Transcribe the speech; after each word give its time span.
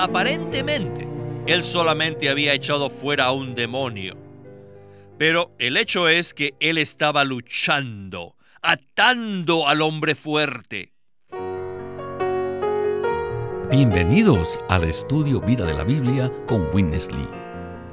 Aparentemente, 0.00 1.06
él 1.46 1.62
solamente 1.62 2.30
había 2.30 2.54
echado 2.54 2.88
fuera 2.88 3.26
a 3.26 3.32
un 3.32 3.54
demonio. 3.54 4.16
Pero 5.18 5.50
el 5.58 5.76
hecho 5.76 6.08
es 6.08 6.32
que 6.32 6.54
él 6.58 6.78
estaba 6.78 7.22
luchando, 7.22 8.34
atando 8.62 9.68
al 9.68 9.82
hombre 9.82 10.14
fuerte. 10.14 10.94
Bienvenidos 13.70 14.58
al 14.70 14.84
estudio 14.84 15.38
Vida 15.42 15.66
de 15.66 15.74
la 15.74 15.84
Biblia 15.84 16.32
con 16.46 16.74
Winnesley. 16.74 17.28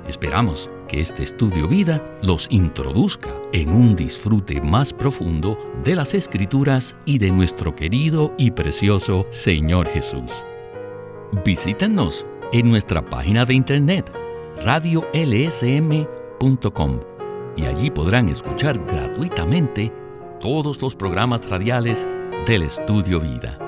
Esperamos 0.07 0.69
que 0.87 1.01
este 1.01 1.23
estudio 1.23 1.67
vida 1.67 2.01
los 2.21 2.47
introduzca 2.49 3.35
en 3.51 3.69
un 3.69 3.97
disfrute 3.97 4.61
más 4.61 4.93
profundo 4.93 5.57
de 5.83 5.97
las 5.97 6.13
escrituras 6.13 6.95
y 7.03 7.17
de 7.17 7.31
nuestro 7.31 7.75
querido 7.75 8.33
y 8.37 8.51
precioso 8.51 9.27
Señor 9.29 9.89
Jesús. 9.89 10.45
Visítenos 11.43 12.25
en 12.53 12.69
nuestra 12.69 13.07
página 13.07 13.43
de 13.43 13.53
internet 13.53 14.09
radiolsm.com 14.63 15.09
y 17.57 17.65
allí 17.65 17.91
podrán 17.91 18.29
escuchar 18.29 18.79
gratuitamente 18.85 19.91
todos 20.39 20.81
los 20.81 20.95
programas 20.95 21.49
radiales 21.49 22.07
del 22.45 22.61
Estudio 22.61 23.19
Vida. 23.19 23.59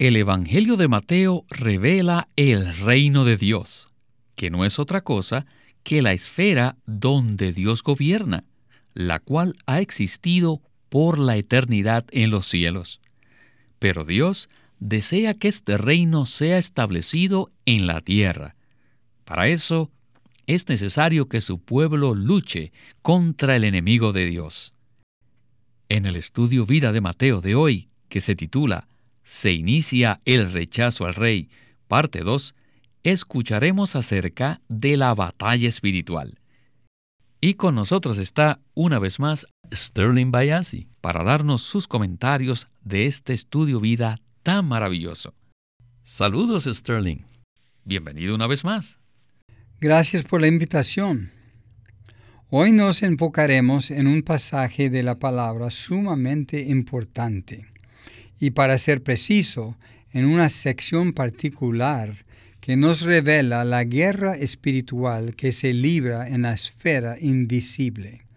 El 0.00 0.16
Evangelio 0.16 0.76
de 0.76 0.88
Mateo 0.88 1.44
revela 1.48 2.26
el 2.34 2.76
reino 2.78 3.24
de 3.24 3.36
Dios, 3.36 3.86
que 4.34 4.50
no 4.50 4.64
es 4.64 4.80
otra 4.80 5.02
cosa 5.02 5.46
que 5.84 6.02
la 6.02 6.12
esfera 6.12 6.76
donde 6.86 7.52
Dios 7.52 7.84
gobierna, 7.84 8.42
la 8.94 9.20
cual 9.20 9.54
ha 9.66 9.80
existido 9.80 10.60
por 10.88 11.20
la 11.20 11.36
eternidad 11.36 12.04
en 12.10 12.30
los 12.30 12.46
cielos. 12.46 13.00
Pero 13.78 14.04
Dios 14.04 14.48
desea 14.80 15.34
que 15.34 15.48
este 15.48 15.78
reino 15.78 16.26
sea 16.26 16.58
establecido 16.58 17.50
en 17.64 17.86
la 17.86 18.00
tierra. 18.00 18.54
Para 19.24 19.48
eso 19.48 19.90
es 20.46 20.68
necesario 20.68 21.28
que 21.28 21.40
su 21.40 21.58
pueblo 21.58 22.14
luche 22.14 22.72
contra 23.02 23.56
el 23.56 23.64
enemigo 23.64 24.12
de 24.12 24.26
Dios. 24.26 24.72
En 25.88 26.06
el 26.06 26.16
estudio 26.16 26.66
Vida 26.66 26.92
de 26.92 27.00
Mateo 27.00 27.40
de 27.40 27.54
hoy, 27.54 27.88
que 28.08 28.20
se 28.20 28.34
titula 28.34 28.88
se 29.28 29.52
inicia 29.52 30.22
el 30.24 30.50
rechazo 30.50 31.04
al 31.04 31.14
rey, 31.14 31.50
parte 31.86 32.20
2, 32.20 32.54
escucharemos 33.02 33.94
acerca 33.94 34.62
de 34.70 34.96
la 34.96 35.14
batalla 35.14 35.68
espiritual. 35.68 36.38
Y 37.38 37.54
con 37.54 37.74
nosotros 37.74 38.16
está, 38.16 38.58
una 38.72 38.98
vez 38.98 39.20
más, 39.20 39.46
Sterling 39.70 40.30
Bayasi, 40.30 40.88
para 41.08 41.24
darnos 41.24 41.62
sus 41.62 41.88
comentarios 41.88 42.68
de 42.84 43.06
este 43.06 43.32
estudio 43.32 43.80
vida 43.80 44.18
tan 44.42 44.66
maravilloso. 44.66 45.32
Saludos, 46.04 46.68
Sterling. 46.70 47.20
Bienvenido 47.86 48.34
una 48.34 48.46
vez 48.46 48.62
más. 48.62 48.98
Gracias 49.80 50.22
por 50.22 50.42
la 50.42 50.48
invitación. 50.48 51.30
Hoy 52.50 52.72
nos 52.72 53.02
enfocaremos 53.02 53.90
en 53.90 54.06
un 54.06 54.20
pasaje 54.20 54.90
de 54.90 55.02
la 55.02 55.18
palabra 55.18 55.70
sumamente 55.70 56.60
importante 56.60 57.64
y 58.38 58.50
para 58.50 58.76
ser 58.76 59.02
preciso, 59.02 59.78
en 60.12 60.26
una 60.26 60.50
sección 60.50 61.14
particular 61.14 62.26
que 62.60 62.76
nos 62.76 63.00
revela 63.00 63.64
la 63.64 63.84
guerra 63.84 64.36
espiritual 64.36 65.34
que 65.36 65.52
se 65.52 65.72
libra 65.72 66.28
en 66.28 66.42
la 66.42 66.52
esfera 66.52 67.16
invisible. 67.18 68.27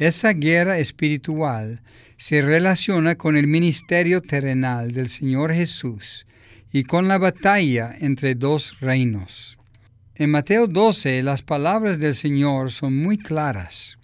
Esa 0.00 0.32
guerra 0.32 0.78
espiritual 0.78 1.82
se 2.16 2.40
relaciona 2.40 3.16
con 3.16 3.36
el 3.36 3.46
ministerio 3.46 4.22
terrenal 4.22 4.92
del 4.92 5.10
Señor 5.10 5.52
Jesús 5.52 6.24
y 6.72 6.84
con 6.84 7.06
la 7.06 7.18
batalla 7.18 7.94
entre 8.00 8.34
dos 8.34 8.80
reinos. 8.80 9.58
En 10.14 10.30
Mateo 10.30 10.68
12 10.68 11.22
las 11.22 11.42
palabras 11.42 11.98
del 11.98 12.14
Señor 12.14 12.70
son 12.70 12.96
muy 12.96 13.18
claras 13.18 13.98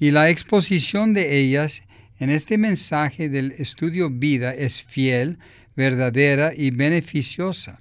y 0.00 0.10
la 0.10 0.30
exposición 0.30 1.12
de 1.12 1.38
ellas 1.38 1.84
en 2.18 2.30
este 2.30 2.58
mensaje 2.58 3.28
del 3.28 3.52
estudio 3.52 4.10
vida 4.10 4.52
es 4.52 4.82
fiel, 4.82 5.38
verdadera 5.76 6.54
y 6.56 6.72
beneficiosa. 6.72 7.78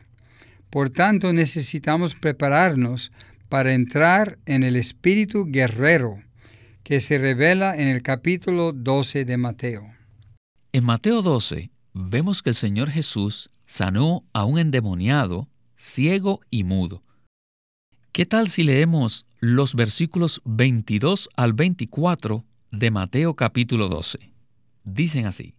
Por 0.70 0.92
tanto, 0.92 1.34
necesitamos 1.34 2.14
prepararnos 2.14 3.12
para 3.50 3.74
entrar 3.74 4.38
en 4.46 4.62
el 4.62 4.76
espíritu 4.76 5.48
guerrero 5.50 6.22
que 6.86 7.02
se 7.02 7.18
revela 7.18 7.76
en 7.76 7.90
el 7.90 8.02
capítulo 8.02 8.72
12 8.72 9.26
de 9.26 9.36
Mateo. 9.36 9.92
En 10.72 10.86
Mateo 10.86 11.22
12 11.22 11.72
vemos 11.94 12.42
que 12.42 12.52
el 12.52 12.56
Señor 12.56 12.90
Jesús 12.92 13.50
sanó 13.66 14.24
a 14.32 14.46
un 14.46 14.60
endemoniado, 14.60 15.50
ciego 15.76 16.40
y 16.50 16.64
mudo. 16.64 17.02
¿Qué 18.14 18.26
tal 18.26 18.48
si 18.48 18.64
leemos 18.64 19.26
los 19.40 19.76
versículos 19.76 20.42
22 20.46 21.30
al 21.36 21.54
24 21.54 22.46
de 22.72 22.92
Mateo 22.92 23.36
capítulo 23.36 23.90
12. 23.90 24.32
Dicen 24.84 25.26
así, 25.26 25.56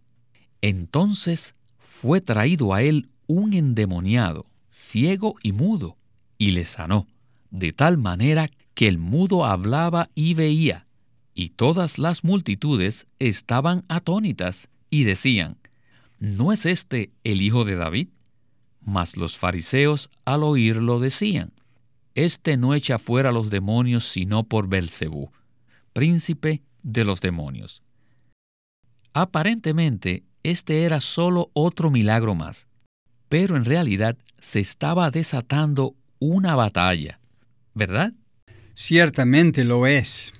entonces 0.61 1.55
fue 1.77 2.21
traído 2.21 2.73
a 2.73 2.81
él 2.81 3.09
un 3.27 3.53
endemoniado, 3.53 4.45
ciego 4.71 5.35
y 5.43 5.51
mudo, 5.51 5.97
y 6.37 6.51
le 6.51 6.63
sanó, 6.65 7.05
de 7.51 7.73
tal 7.73 7.97
manera 7.97 8.49
que 8.73 8.87
el 8.87 8.97
mudo 8.97 9.45
hablaba 9.45 10.09
y 10.15 10.33
veía, 10.33 10.86
y 11.37 11.49
todas 11.49 11.99
las 11.99 12.23
multitudes 12.23 13.05
estaban 13.19 13.85
atónitas 13.89 14.69
y 14.89 15.03
decían, 15.03 15.57
¿no 16.17 16.51
es 16.51 16.65
este 16.65 17.11
el 17.23 17.43
hijo 17.43 17.63
de 17.63 17.75
David? 17.75 18.07
Mas 18.81 19.17
los 19.17 19.37
fariseos 19.37 20.09
al 20.25 20.41
oírlo 20.41 20.99
decían, 20.99 21.53
Este 22.15 22.57
no 22.57 22.73
echa 22.73 22.97
fuera 22.97 23.31
los 23.31 23.51
demonios 23.51 24.05
sino 24.05 24.45
por 24.45 24.67
Belcebú, 24.67 25.29
príncipe 25.93 26.63
de 26.81 27.03
los 27.03 27.21
demonios. 27.21 27.83
Aparentemente, 29.13 30.23
este 30.41 30.85
era 30.85 31.01
solo 31.01 31.51
otro 31.53 31.91
milagro 31.91 32.33
más, 32.33 32.65
pero 33.29 33.57
en 33.57 33.65
realidad 33.65 34.17
se 34.39 34.59
estaba 34.59 35.11
desatando 35.11 35.93
una 36.17 36.55
batalla, 36.55 37.19
¿verdad? 37.75 38.13
Ciertamente 38.73 39.63
lo 39.63 39.85
es. 39.85 40.33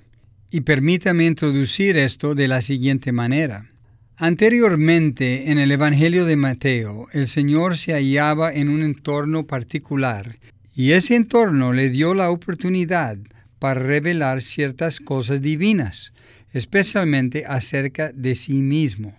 Y 0.58 0.62
permítame 0.62 1.28
introducir 1.28 1.98
esto 1.98 2.34
de 2.34 2.48
la 2.48 2.64
siguiente 2.64 3.12
manera. 3.12 3.70
Anteriormente, 4.16 5.52
en 5.52 5.60
el 5.60 5.72
Evangelio 5.72 6.26
de 6.26 6.36
Mateo, 6.36 7.06
el 7.14 7.28
Señor 7.28 7.78
se 7.78 7.94
hallaba 7.94 8.52
en 8.52 8.70
un 8.70 8.82
entorno 8.82 9.46
particular, 9.46 10.40
y 10.76 10.94
ese 10.94 11.16
entorno 11.16 11.74
le 11.74 11.92
dio 11.92 12.16
la 12.16 12.32
oportunidad 12.32 13.20
para 13.60 13.80
revelar 13.80 14.42
ciertas 14.42 15.00
cosas 15.00 15.44
divinas, 15.44 16.12
especialmente 16.54 17.46
acerca 17.46 18.12
de 18.12 18.34
sí 18.34 18.64
mismo. 18.64 19.16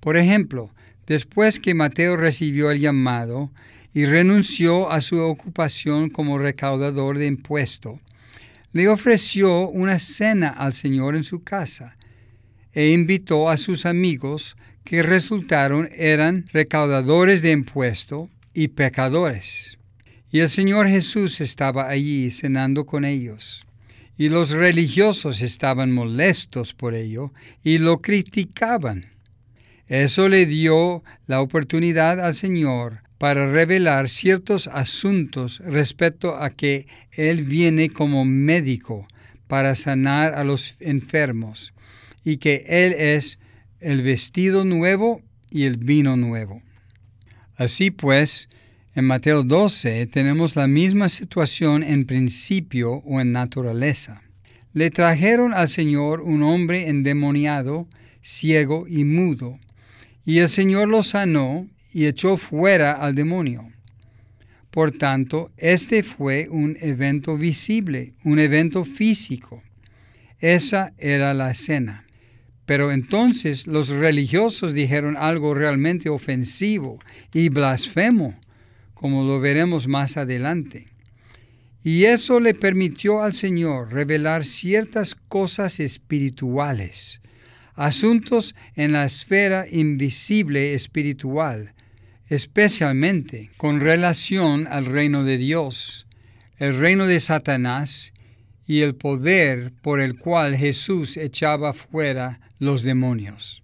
Por 0.00 0.16
ejemplo, 0.16 0.70
después 1.06 1.60
que 1.60 1.74
Mateo 1.74 2.16
recibió 2.16 2.70
el 2.70 2.80
llamado 2.80 3.50
y 3.92 4.06
renunció 4.06 4.90
a 4.90 5.02
su 5.02 5.18
ocupación 5.18 6.08
como 6.08 6.38
recaudador 6.38 7.18
de 7.18 7.26
impuesto, 7.26 8.00
le 8.76 8.88
ofreció 8.88 9.70
una 9.70 9.98
cena 9.98 10.48
al 10.48 10.74
Señor 10.74 11.16
en 11.16 11.24
su 11.24 11.42
casa 11.42 11.96
e 12.74 12.90
invitó 12.90 13.48
a 13.48 13.56
sus 13.56 13.86
amigos 13.86 14.54
que 14.84 15.02
resultaron 15.02 15.88
eran 15.96 16.44
recaudadores 16.52 17.40
de 17.40 17.52
impuesto 17.52 18.28
y 18.52 18.68
pecadores. 18.68 19.78
Y 20.30 20.40
el 20.40 20.50
Señor 20.50 20.88
Jesús 20.88 21.40
estaba 21.40 21.88
allí 21.88 22.30
cenando 22.30 22.84
con 22.84 23.06
ellos. 23.06 23.66
Y 24.18 24.28
los 24.28 24.50
religiosos 24.50 25.40
estaban 25.40 25.90
molestos 25.90 26.74
por 26.74 26.92
ello 26.92 27.32
y 27.64 27.78
lo 27.78 28.02
criticaban. 28.02 29.06
Eso 29.88 30.28
le 30.28 30.44
dio 30.44 31.02
la 31.26 31.40
oportunidad 31.40 32.20
al 32.20 32.34
Señor 32.34 33.05
para 33.18 33.50
revelar 33.50 34.08
ciertos 34.08 34.66
asuntos 34.68 35.60
respecto 35.64 36.36
a 36.36 36.50
que 36.50 36.86
Él 37.12 37.44
viene 37.44 37.90
como 37.90 38.24
médico 38.24 39.06
para 39.46 39.74
sanar 39.74 40.34
a 40.34 40.44
los 40.44 40.76
enfermos 40.80 41.72
y 42.24 42.38
que 42.38 42.64
Él 42.66 42.92
es 42.92 43.38
el 43.80 44.02
vestido 44.02 44.64
nuevo 44.64 45.22
y 45.50 45.64
el 45.64 45.76
vino 45.76 46.16
nuevo. 46.16 46.62
Así 47.56 47.90
pues, 47.90 48.48
en 48.94 49.04
Mateo 49.04 49.42
12 49.42 50.06
tenemos 50.06 50.56
la 50.56 50.66
misma 50.66 51.08
situación 51.08 51.82
en 51.82 52.06
principio 52.06 53.02
o 53.04 53.20
en 53.20 53.32
naturaleza. 53.32 54.22
Le 54.72 54.90
trajeron 54.90 55.54
al 55.54 55.68
Señor 55.68 56.20
un 56.20 56.42
hombre 56.42 56.88
endemoniado, 56.88 57.88
ciego 58.20 58.86
y 58.88 59.04
mudo, 59.04 59.58
y 60.24 60.38
el 60.38 60.48
Señor 60.48 60.88
lo 60.88 61.02
sanó 61.02 61.68
y 61.96 62.04
echó 62.04 62.36
fuera 62.36 62.92
al 62.92 63.14
demonio. 63.14 63.72
Por 64.70 64.92
tanto, 64.92 65.50
este 65.56 66.02
fue 66.02 66.46
un 66.50 66.76
evento 66.78 67.38
visible, 67.38 68.12
un 68.22 68.38
evento 68.38 68.84
físico. 68.84 69.62
Esa 70.38 70.92
era 70.98 71.32
la 71.32 71.52
escena. 71.52 72.04
Pero 72.66 72.92
entonces 72.92 73.66
los 73.66 73.88
religiosos 73.88 74.74
dijeron 74.74 75.16
algo 75.16 75.54
realmente 75.54 76.10
ofensivo 76.10 76.98
y 77.32 77.48
blasfemo, 77.48 78.38
como 78.92 79.24
lo 79.24 79.40
veremos 79.40 79.88
más 79.88 80.18
adelante. 80.18 80.88
Y 81.82 82.04
eso 82.04 82.40
le 82.40 82.52
permitió 82.52 83.22
al 83.22 83.32
Señor 83.32 83.90
revelar 83.90 84.44
ciertas 84.44 85.14
cosas 85.14 85.80
espirituales, 85.80 87.22
asuntos 87.74 88.54
en 88.74 88.92
la 88.92 89.06
esfera 89.06 89.64
invisible 89.70 90.74
espiritual, 90.74 91.72
especialmente 92.28 93.50
con 93.56 93.80
relación 93.80 94.66
al 94.66 94.86
reino 94.86 95.24
de 95.24 95.38
Dios, 95.38 96.06
el 96.58 96.76
reino 96.78 97.06
de 97.06 97.20
Satanás 97.20 98.12
y 98.66 98.80
el 98.80 98.94
poder 98.94 99.72
por 99.82 100.00
el 100.00 100.18
cual 100.18 100.56
Jesús 100.56 101.16
echaba 101.16 101.72
fuera 101.72 102.40
los 102.58 102.82
demonios. 102.82 103.62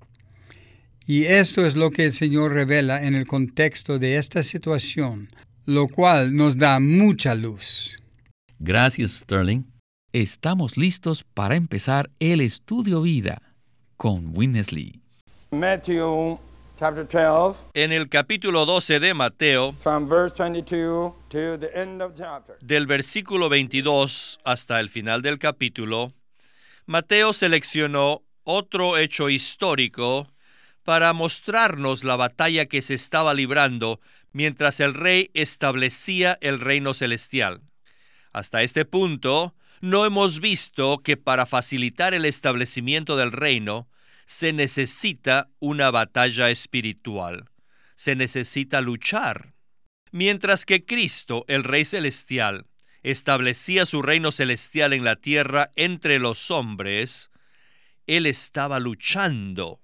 Y 1.07 1.25
esto 1.25 1.67
es 1.67 1.75
lo 1.75 1.91
que 1.91 2.05
el 2.05 2.13
Señor 2.13 2.53
revela 2.53 3.03
en 3.03 3.15
el 3.15 3.27
contexto 3.27 3.99
de 3.99 4.17
esta 4.17 4.43
situación, 4.43 5.29
lo 5.65 5.89
cual 5.89 6.35
nos 6.35 6.57
da 6.57 6.79
mucha 6.79 7.35
luz. 7.35 8.01
Gracias, 8.61 9.13
Sterling. 9.13 9.65
Estamos 10.13 10.77
listos 10.77 11.25
para 11.25 11.57
empezar 11.57 12.11
el 12.21 12.41
estudio 12.41 13.03
vida 13.03 13.43
con 13.97 14.37
Winnesley. 14.37 15.01
Matthew 15.51 15.99
chapter 15.99 16.39
12 16.39 16.52
En 17.75 17.93
el 17.93 18.09
capítulo 18.09 18.67
12 18.67 18.99
de 18.99 19.15
Mateo, 19.15 19.73
from 19.79 20.09
verse 20.09 20.35
22 20.37 21.15
to 21.29 21.57
the 21.57 21.71
end 21.75 22.03
of 22.03 22.13
chapter. 22.17 22.57
del 22.61 22.89
versículo 22.89 23.49
22 23.49 24.41
hasta 24.45 24.81
el 24.81 24.89
final 24.89 25.23
del 25.23 25.39
capítulo, 25.39 26.13
Mateo 26.87 27.33
seleccionó 27.33 28.23
otro 28.43 28.97
hecho 28.99 29.31
histórico 29.31 30.27
para 30.83 31.13
mostrarnos 31.13 32.03
la 32.03 32.17
batalla 32.17 32.67
que 32.67 32.83
se 32.83 32.95
estaba 32.95 33.33
librando 33.33 34.01
mientras 34.33 34.81
el 34.81 34.95
rey 34.95 35.31
establecía 35.35 36.37
el 36.41 36.59
reino 36.59 36.95
celestial. 36.95 37.61
Hasta 38.33 38.63
este 38.63 38.85
punto, 38.85 39.55
no 39.81 40.05
hemos 40.05 40.41
visto 40.41 40.99
que 40.99 41.17
para 41.17 41.47
facilitar 41.47 42.13
el 42.13 42.25
establecimiento 42.25 43.17
del 43.17 43.31
reino 43.31 43.87
se 44.27 44.53
necesita 44.53 45.51
una 45.59 45.91
batalla 45.91 46.51
espiritual. 46.51 47.51
Se 47.95 48.17
necesita 48.17 48.81
luchar. 48.81 49.55
Mientras 50.11 50.65
que 50.65 50.85
Cristo, 50.85 51.45
el 51.49 51.65
Rey 51.65 51.85
Celestial, 51.85 52.67
establecía 53.03 53.87
su 53.87 54.03
reino 54.03 54.33
celestial 54.33 54.93
en 54.93 55.05
la 55.05 55.17
tierra 55.17 55.71
entre 55.77 56.19
los 56.19 56.51
hombres, 56.51 57.31
Él 58.07 58.27
estaba 58.27 58.79
luchando. 58.81 59.81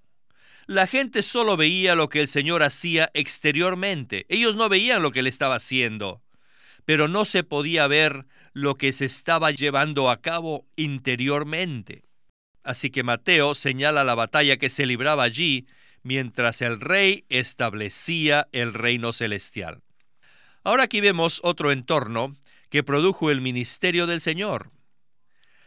La 0.66 0.86
gente 0.86 1.22
solo 1.22 1.56
veía 1.56 1.94
lo 1.94 2.10
que 2.10 2.20
el 2.20 2.28
Señor 2.28 2.62
hacía 2.62 3.10
exteriormente. 3.14 4.26
Ellos 4.28 4.54
no 4.54 4.68
veían 4.68 5.02
lo 5.02 5.12
que 5.12 5.20
Él 5.20 5.26
estaba 5.26 5.54
haciendo. 5.54 6.22
Pero 6.84 7.08
no 7.08 7.24
se 7.24 7.42
podía 7.42 7.86
ver 7.86 8.26
lo 8.52 8.76
que 8.76 8.92
se 8.92 9.06
estaba 9.06 9.50
llevando 9.50 10.10
a 10.10 10.20
cabo 10.20 10.66
interiormente. 10.76 12.07
Así 12.68 12.90
que 12.90 13.02
Mateo 13.02 13.54
señala 13.54 14.04
la 14.04 14.14
batalla 14.14 14.58
que 14.58 14.68
se 14.68 14.84
libraba 14.84 15.22
allí 15.22 15.66
mientras 16.02 16.60
el 16.60 16.82
rey 16.82 17.24
establecía 17.30 18.46
el 18.52 18.74
reino 18.74 19.14
celestial. 19.14 19.80
Ahora 20.64 20.82
aquí 20.82 21.00
vemos 21.00 21.40
otro 21.44 21.72
entorno 21.72 22.36
que 22.68 22.82
produjo 22.82 23.30
el 23.30 23.40
ministerio 23.40 24.06
del 24.06 24.20
Señor. 24.20 24.70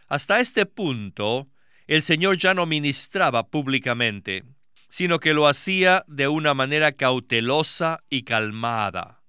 Hasta 0.10 0.42
este 0.42 0.68
punto, 0.68 1.50
el 1.88 2.04
Señor 2.04 2.38
ya 2.38 2.54
no 2.54 2.68
ministraba 2.68 3.48
públicamente, 3.48 4.44
sino 4.88 5.20
que 5.20 5.34
lo 5.34 5.48
hacía 5.48 6.06
de 6.08 6.28
una 6.28 6.54
manera 6.54 6.92
cautelosa 6.92 8.04
y 8.12 8.26
calmada. 8.26 9.24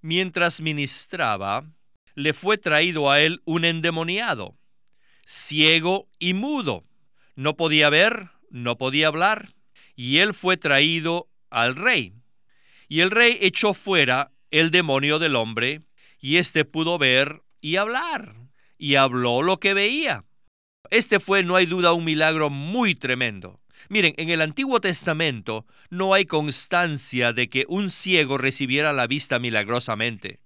Mientras 0.00 0.60
ministraba, 0.60 1.64
le 2.14 2.34
fue 2.34 2.56
traído 2.56 3.10
a 3.10 3.20
él 3.20 3.42
un 3.46 3.64
endemoniado, 3.64 4.56
ciego 5.26 6.08
y 6.18 6.34
mudo. 6.34 6.84
No 7.36 7.56
podía 7.56 7.90
ver, 7.90 8.30
no 8.50 8.78
podía 8.78 9.08
hablar, 9.08 9.54
y 9.96 10.18
él 10.18 10.34
fue 10.34 10.56
traído 10.56 11.28
al 11.50 11.76
rey. 11.76 12.14
Y 12.88 13.00
el 13.00 13.10
rey 13.10 13.38
echó 13.40 13.74
fuera 13.74 14.32
el 14.50 14.70
demonio 14.70 15.18
del 15.18 15.36
hombre, 15.36 15.82
y 16.20 16.36
éste 16.36 16.64
pudo 16.64 16.98
ver 16.98 17.42
y 17.60 17.76
hablar, 17.76 18.34
y 18.78 18.94
habló 18.94 19.42
lo 19.42 19.58
que 19.58 19.74
veía. 19.74 20.24
Este 20.90 21.18
fue, 21.18 21.42
no 21.42 21.56
hay 21.56 21.66
duda, 21.66 21.92
un 21.92 22.04
milagro 22.04 22.50
muy 22.50 22.94
tremendo. 22.94 23.60
Miren, 23.88 24.14
en 24.16 24.30
el 24.30 24.40
Antiguo 24.40 24.80
Testamento 24.80 25.66
no 25.90 26.14
hay 26.14 26.24
constancia 26.24 27.32
de 27.32 27.48
que 27.48 27.66
un 27.68 27.90
ciego 27.90 28.38
recibiera 28.38 28.92
la 28.92 29.06
vista 29.06 29.38
milagrosamente. 29.38 30.40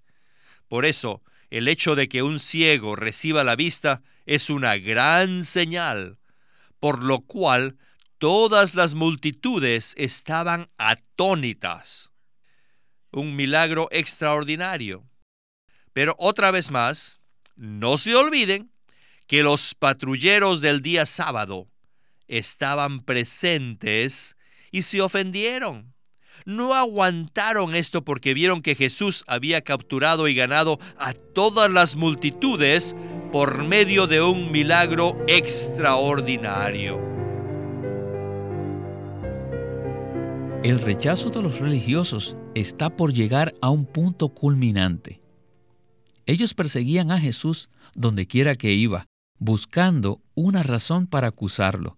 Por 0.69 0.85
eso, 0.85 1.23
el 1.51 1.69
hecho 1.69 1.95
de 1.95 2.09
que 2.09 2.23
un 2.23 2.39
ciego 2.39 2.97
reciba 2.97 3.45
la 3.45 3.57
vista 3.57 4.03
es 4.27 4.51
una 4.51 4.77
gran 4.77 5.45
señal, 5.45 6.19
por 6.79 7.03
lo 7.03 7.21
cual 7.21 7.79
todas 8.19 8.75
las 8.75 8.95
multitudes 8.95 9.95
estaban 9.97 10.69
atónitas. 10.77 12.13
Un 13.11 13.37
milagro 13.37 13.89
extraordinario. 13.91 15.09
Pero 15.93 16.15
otra 16.19 16.51
vez 16.51 16.71
más, 16.71 17.21
no 17.57 17.99
se 17.99 18.15
olviden 18.15 18.71
que 19.27 19.43
los 19.43 19.75
patrulleros 19.75 20.61
del 20.61 20.83
día 20.83 21.07
sábado 21.07 21.69
estaban 22.27 23.05
presentes 23.05 24.37
y 24.71 24.83
se 24.83 25.01
ofendieron. 25.01 25.95
No 26.45 26.75
aguantaron 26.75 27.75
esto 27.75 28.05
porque 28.05 28.35
vieron 28.35 28.63
que 28.63 28.75
Jesús 28.75 29.25
había 29.27 29.63
capturado 29.63 30.29
y 30.29 30.35
ganado 30.35 30.79
a 30.99 31.13
todas 31.13 31.71
las 31.71 31.97
multitudes 31.97 32.97
por 33.33 33.65
medio 33.65 34.07
de 34.07 34.23
un 34.23 34.51
milagro 34.51 35.17
extraordinario. 35.27 37.09
El 40.65 40.81
rechazo 40.81 41.31
de 41.31 41.41
los 41.41 41.61
religiosos 41.61 42.37
está 42.55 42.91
por 42.97 43.13
llegar 43.13 43.55
a 43.61 43.71
un 43.71 43.87
punto 43.87 44.31
culminante. 44.31 45.21
Ellos 46.27 46.53
perseguían 46.53 47.11
a 47.11 47.21
Jesús 47.21 47.71
donde 47.95 48.27
quiera 48.27 48.57
que 48.57 48.73
iba, 48.73 49.07
buscando 49.39 50.21
una 50.35 50.63
razón 50.63 51.07
para 51.07 51.29
acusarlo. 51.29 51.97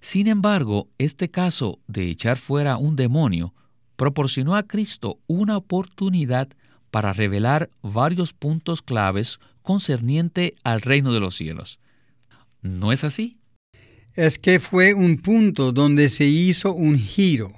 Sin 0.00 0.28
embargo, 0.28 0.88
este 0.98 1.30
caso 1.30 1.80
de 1.88 2.08
echar 2.08 2.36
fuera 2.38 2.76
un 2.76 2.96
demonio 2.96 3.54
proporcionó 3.96 4.54
a 4.54 4.62
Cristo 4.62 5.18
una 5.26 5.56
oportunidad 5.56 6.48
para 6.90 7.12
revelar 7.12 7.68
varios 7.82 8.32
puntos 8.32 8.82
claves 8.82 9.38
concerniente 9.62 10.54
al 10.64 10.80
reino 10.80 11.12
de 11.12 11.20
los 11.20 11.36
cielos. 11.36 11.80
¿No 12.62 12.92
es 12.92 13.04
así? 13.04 13.38
Es 14.14 14.38
que 14.38 14.60
fue 14.60 14.94
un 14.94 15.18
punto 15.18 15.72
donde 15.72 16.08
se 16.08 16.24
hizo 16.24 16.72
un 16.72 16.96
giro, 16.96 17.52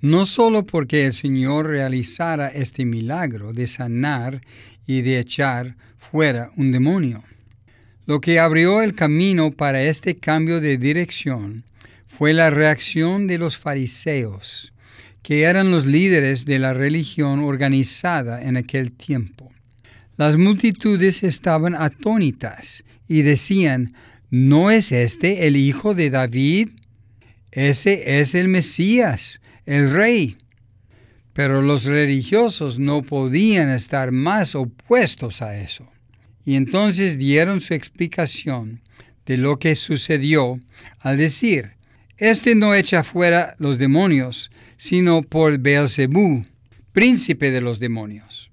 no 0.00 0.26
solo 0.26 0.64
porque 0.64 1.06
el 1.06 1.12
Señor 1.12 1.66
realizara 1.66 2.48
este 2.48 2.84
milagro 2.84 3.52
de 3.52 3.66
sanar 3.66 4.42
y 4.86 5.00
de 5.00 5.18
echar 5.18 5.76
fuera 5.98 6.50
un 6.56 6.72
demonio. 6.72 7.24
Lo 8.04 8.20
que 8.20 8.38
abrió 8.38 8.82
el 8.82 8.94
camino 8.94 9.52
para 9.52 9.82
este 9.82 10.16
cambio 10.16 10.60
de 10.60 10.76
dirección 10.76 11.64
fue 12.08 12.32
la 12.32 12.50
reacción 12.50 13.26
de 13.26 13.38
los 13.38 13.56
fariseos, 13.56 14.71
que 15.22 15.42
eran 15.42 15.70
los 15.70 15.86
líderes 15.86 16.44
de 16.44 16.58
la 16.58 16.72
religión 16.72 17.40
organizada 17.40 18.42
en 18.42 18.56
aquel 18.56 18.92
tiempo. 18.92 19.52
Las 20.16 20.36
multitudes 20.36 21.22
estaban 21.22 21.74
atónitas 21.74 22.84
y 23.08 23.22
decían, 23.22 23.94
¿no 24.30 24.70
es 24.70 24.92
este 24.92 25.46
el 25.46 25.56
hijo 25.56 25.94
de 25.94 26.10
David? 26.10 26.68
Ese 27.50 28.20
es 28.20 28.34
el 28.34 28.48
Mesías, 28.48 29.40
el 29.64 29.90
rey. 29.90 30.36
Pero 31.32 31.62
los 31.62 31.84
religiosos 31.84 32.78
no 32.78 33.02
podían 33.02 33.70
estar 33.70 34.12
más 34.12 34.54
opuestos 34.54 35.40
a 35.40 35.58
eso. 35.58 35.88
Y 36.44 36.56
entonces 36.56 37.18
dieron 37.18 37.60
su 37.60 37.74
explicación 37.74 38.80
de 39.24 39.36
lo 39.36 39.58
que 39.58 39.76
sucedió 39.76 40.58
al 40.98 41.16
decir, 41.16 41.72
este 42.22 42.54
no 42.54 42.72
echa 42.72 43.02
fuera 43.02 43.56
los 43.58 43.78
demonios, 43.78 44.52
sino 44.76 45.22
por 45.22 45.58
Beelzebú, 45.58 46.44
príncipe 46.92 47.50
de 47.50 47.60
los 47.60 47.80
demonios. 47.80 48.52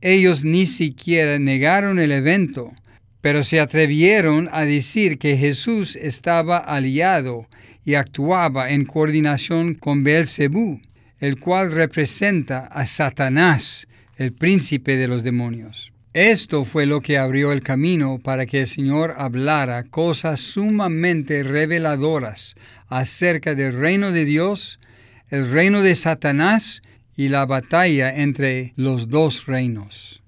Ellos 0.00 0.44
ni 0.44 0.64
siquiera 0.64 1.38
negaron 1.38 1.98
el 1.98 2.10
evento, 2.10 2.72
pero 3.20 3.42
se 3.42 3.60
atrevieron 3.60 4.48
a 4.50 4.64
decir 4.64 5.18
que 5.18 5.36
Jesús 5.36 5.94
estaba 5.94 6.56
aliado 6.56 7.46
y 7.84 7.96
actuaba 7.96 8.70
en 8.70 8.86
coordinación 8.86 9.74
con 9.74 10.02
Beelzebú, 10.02 10.80
el 11.20 11.38
cual 11.38 11.72
representa 11.72 12.60
a 12.60 12.86
Satanás, 12.86 13.88
el 14.16 14.32
príncipe 14.32 14.96
de 14.96 15.06
los 15.06 15.22
demonios. 15.22 15.92
Esto 16.16 16.64
fue 16.64 16.86
lo 16.86 17.02
que 17.02 17.18
abrió 17.18 17.52
el 17.52 17.62
camino 17.62 18.18
para 18.18 18.46
que 18.46 18.60
el 18.60 18.66
Señor 18.66 19.16
hablara 19.18 19.84
cosas 19.84 20.40
sumamente 20.40 21.42
reveladoras 21.42 22.54
acerca 22.88 23.54
del 23.54 23.74
reino 23.74 24.12
de 24.12 24.24
Dios, 24.24 24.80
el 25.28 25.50
reino 25.50 25.82
de 25.82 25.94
Satanás 25.94 26.80
y 27.18 27.28
la 27.28 27.44
batalla 27.44 28.16
entre 28.16 28.72
los 28.76 29.10
dos 29.10 29.44
reinos. 29.44 30.22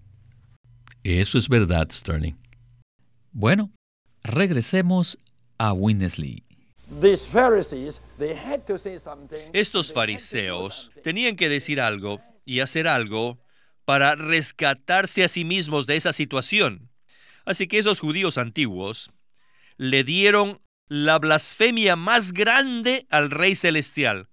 Eso 1.04 1.38
es 1.38 1.48
verdad, 1.48 1.88
Sterling. 1.90 2.34
Bueno, 3.32 3.70
regresemos 4.22 5.18
a 5.56 5.72
Winnesley. 5.72 6.44
Estos 9.54 9.92
fariseos 9.94 10.90
tenían 11.02 11.34
que 11.34 11.48
decir 11.48 11.80
algo 11.80 12.20
y 12.44 12.60
hacer 12.60 12.88
algo 12.88 13.38
para 13.88 14.16
rescatarse 14.16 15.24
a 15.24 15.28
sí 15.28 15.46
mismos 15.46 15.86
de 15.86 15.96
esa 15.96 16.12
situación. 16.12 16.90
Así 17.46 17.66
que 17.68 17.78
esos 17.78 18.00
judíos 18.00 18.36
antiguos 18.36 19.10
le 19.78 20.04
dieron 20.04 20.60
la 20.88 21.18
blasfemia 21.18 21.96
más 21.96 22.34
grande 22.34 23.06
al 23.08 23.30
Rey 23.30 23.54
Celestial, 23.54 24.28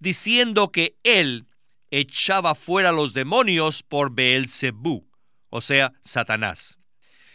diciendo 0.00 0.72
que 0.72 0.96
él 1.04 1.46
echaba 1.92 2.56
fuera 2.56 2.90
los 2.90 3.14
demonios 3.14 3.84
por 3.84 4.12
Beelzebú, 4.12 5.08
o 5.48 5.60
sea, 5.60 5.92
Satanás. 6.02 6.80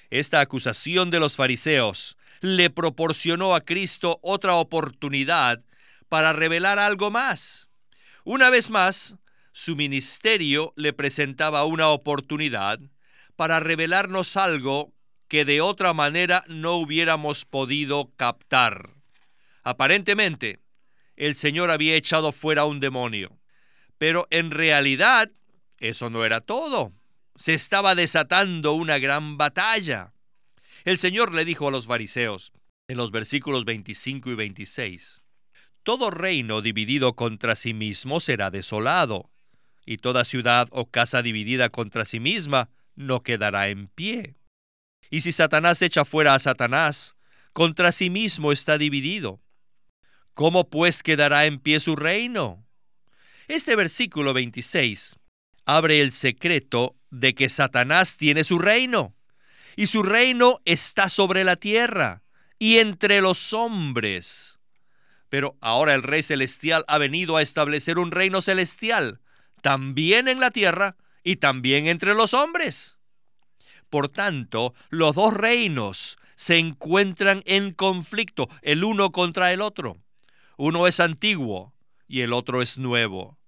Esta 0.10 0.42
acusación 0.42 1.12
de 1.12 1.22
los 1.22 1.38
fariseos 1.38 2.18
le 2.42 2.72
proporcionó 2.72 3.56
a 3.56 3.62
Cristo 3.62 4.20
otra 4.22 4.56
oportunidad 4.56 5.64
para 6.10 6.34
revelar 6.34 6.78
algo 6.78 7.10
más. 7.10 7.70
Una 8.26 8.50
vez 8.50 8.70
más, 8.70 9.16
su 9.54 9.76
ministerio 9.76 10.74
le 10.76 10.94
presentaba 10.94 11.64
una 11.64 11.90
oportunidad 11.90 12.80
para 13.36 13.60
revelarnos 13.60 14.36
algo 14.36 14.94
que 15.28 15.46
de 15.46 15.62
otra 15.62 15.94
manera 15.94 16.44
no 16.48 16.74
hubiéramos 16.74 17.46
podido 17.46 18.12
captar. 18.18 18.90
Aparentemente, 19.64 20.60
el 21.16 21.36
Señor 21.36 21.70
había 21.70 21.96
echado 21.96 22.32
fuera 22.32 22.66
un 22.66 22.80
demonio, 22.80 23.40
pero 24.00 24.28
en 24.32 24.50
realidad 24.50 25.32
eso 25.80 26.10
no 26.10 26.26
era 26.26 26.42
todo. 26.42 26.92
Se 27.36 27.54
estaba 27.54 27.94
desatando 27.94 28.74
una 28.74 28.98
gran 28.98 29.38
batalla. 29.38 30.14
El 30.84 30.98
Señor 30.98 31.32
le 31.32 31.46
dijo 31.46 31.68
a 31.68 31.72
los 31.72 31.86
fariseos, 31.86 32.54
en 32.88 32.98
los 32.98 33.12
versículos 33.12 33.66
25 33.66 34.32
y 34.32 34.36
26, 34.36 35.24
Todo 35.84 36.10
reino 36.10 36.62
dividido 36.62 37.16
contra 37.16 37.56
sí 37.56 37.74
mismo 37.74 38.20
será 38.20 38.50
desolado, 38.50 39.33
y 39.86 39.98
toda 39.98 40.26
ciudad 40.26 40.68
o 40.72 40.90
casa 40.90 41.22
dividida 41.22 41.70
contra 41.70 42.06
sí 42.06 42.20
misma 42.20 42.70
no 42.96 43.24
quedará 43.24 43.70
en 43.70 43.88
pie. 43.88 44.36
Y 45.10 45.22
si 45.22 45.32
Satanás 45.32 45.82
echa 45.82 46.06
fuera 46.06 46.36
a 46.36 46.40
Satanás, 46.40 47.16
contra 47.52 47.92
sí 47.92 48.10
mismo 48.10 48.52
está 48.52 48.78
dividido. 48.78 49.42
¿Cómo 50.34 50.70
pues 50.70 51.04
quedará 51.04 51.46
en 51.46 51.60
pie 51.60 51.80
su 51.80 51.96
reino? 51.96 52.66
Este 53.48 53.76
versículo 53.76 54.34
26 54.34 55.18
abre 55.66 56.02
el 56.02 56.12
secreto 56.12 56.96
de 57.10 57.36
que 57.36 57.50
Satanás 57.50 58.18
tiene 58.18 58.44
su 58.44 58.60
reino, 58.60 59.16
y 59.76 59.88
su 59.88 60.04
reino 60.04 60.60
está 60.66 61.10
sobre 61.10 61.44
la 61.44 61.56
tierra 61.56 62.24
y 62.60 62.78
entre 62.78 63.22
los 63.22 63.54
hombres. 63.54 64.60
Pero 65.30 65.58
ahora 65.62 65.94
el 65.94 66.04
Rey 66.04 66.24
Celestial 66.24 66.86
ha 66.88 66.98
venido 66.98 67.38
a 67.38 67.42
establecer 67.42 67.98
un 67.98 68.12
reino 68.12 68.42
celestial, 68.42 69.22
también 69.64 70.28
en 70.28 70.42
la 70.42 70.52
tierra 70.52 70.98
y 71.24 71.38
también 71.38 71.88
entre 71.88 72.14
los 72.14 72.34
hombres. 72.34 73.00
Por 73.90 74.10
tanto, 74.10 74.74
los 74.90 75.16
dos 75.16 75.34
reinos 75.34 76.18
se 76.36 76.58
encuentran 76.58 77.42
en 77.46 77.72
conflicto 77.74 78.50
el 78.62 78.84
uno 78.84 79.12
contra 79.12 79.54
el 79.54 79.62
otro. 79.62 79.98
Uno 80.58 80.86
es 80.86 81.00
antiguo 81.00 81.74
y 82.08 82.22
el 82.22 82.34
otro 82.34 82.62
es 82.62 82.78
nuevo. 82.78 83.40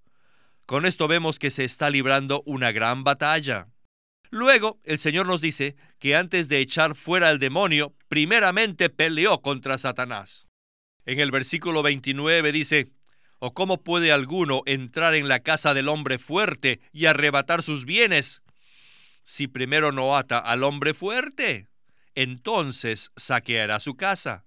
Con 0.66 0.86
esto 0.86 1.10
vemos 1.10 1.38
que 1.38 1.52
se 1.52 1.66
está 1.66 1.90
librando 1.90 2.42
una 2.46 2.72
gran 2.72 3.04
batalla. 3.04 3.68
Luego, 4.32 4.80
el 4.86 5.00
Señor 5.00 5.28
nos 5.28 5.42
dice 5.42 5.76
que 6.00 6.16
antes 6.16 6.48
de 6.48 6.60
echar 6.60 6.96
fuera 6.96 7.28
al 7.28 7.40
demonio, 7.40 7.94
primeramente 8.08 8.90
peleó 8.90 9.42
contra 9.42 9.78
Satanás. 9.78 10.48
En 11.06 11.20
el 11.20 11.32
versículo 11.32 11.84
29 11.84 12.52
dice, 12.54 12.90
¿O 13.46 13.54
cómo 13.54 13.84
puede 13.84 14.12
alguno 14.12 14.64
entrar 14.66 15.14
en 15.14 15.28
la 15.28 15.40
casa 15.40 15.76
del 15.76 15.88
hombre 15.88 16.18
fuerte 16.18 16.80
y 16.92 17.06
arrebatar 17.06 17.62
sus 17.62 17.86
bienes 17.86 18.42
si 19.22 19.48
primero 19.48 19.92
no 19.92 20.18
ata 20.18 20.40
al 20.40 20.64
hombre 20.64 20.96
fuerte? 20.96 21.68
Entonces 22.16 23.12
saqueará 23.16 23.80
su 23.80 23.98
casa. 23.98 24.46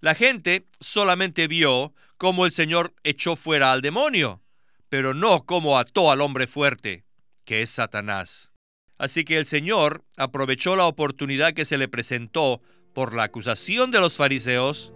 La 0.00 0.14
gente 0.14 0.66
solamente 0.80 1.46
vio 1.46 1.92
cómo 2.16 2.46
el 2.46 2.52
Señor 2.52 2.94
echó 3.04 3.36
fuera 3.36 3.70
al 3.70 3.82
demonio, 3.82 4.40
pero 4.88 5.12
no 5.12 5.44
cómo 5.44 5.78
ató 5.78 6.10
al 6.10 6.22
hombre 6.22 6.46
fuerte, 6.46 7.04
que 7.44 7.60
es 7.60 7.68
Satanás. 7.68 8.50
Así 8.96 9.26
que 9.26 9.36
el 9.36 9.44
Señor 9.44 10.06
aprovechó 10.16 10.74
la 10.74 10.86
oportunidad 10.86 11.52
que 11.52 11.66
se 11.66 11.76
le 11.76 11.86
presentó 11.86 12.62
por 12.94 13.12
la 13.12 13.24
acusación 13.24 13.90
de 13.90 14.00
los 14.00 14.16
fariseos 14.16 14.94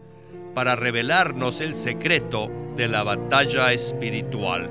para 0.54 0.74
revelarnos 0.74 1.60
el 1.60 1.76
secreto 1.76 2.65
de 2.76 2.88
la 2.88 3.02
batalla 3.02 3.72
espiritual. 3.72 4.70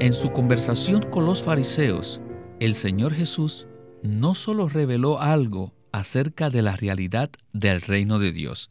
En 0.00 0.12
su 0.12 0.32
conversación 0.32 1.02
con 1.10 1.24
los 1.24 1.42
fariseos, 1.42 2.20
el 2.60 2.74
Señor 2.74 3.14
Jesús 3.14 3.66
no 4.02 4.34
solo 4.34 4.68
reveló 4.68 5.20
algo 5.20 5.74
acerca 5.92 6.50
de 6.50 6.62
la 6.62 6.76
realidad 6.76 7.30
del 7.52 7.80
reino 7.80 8.18
de 8.18 8.32
Dios, 8.32 8.70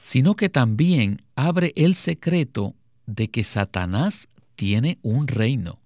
sino 0.00 0.36
que 0.36 0.48
también 0.48 1.22
abre 1.36 1.72
el 1.76 1.94
secreto 1.94 2.74
de 3.06 3.30
que 3.30 3.44
Satanás 3.44 4.28
tiene 4.56 4.98
un 5.02 5.28
reino. 5.28 5.80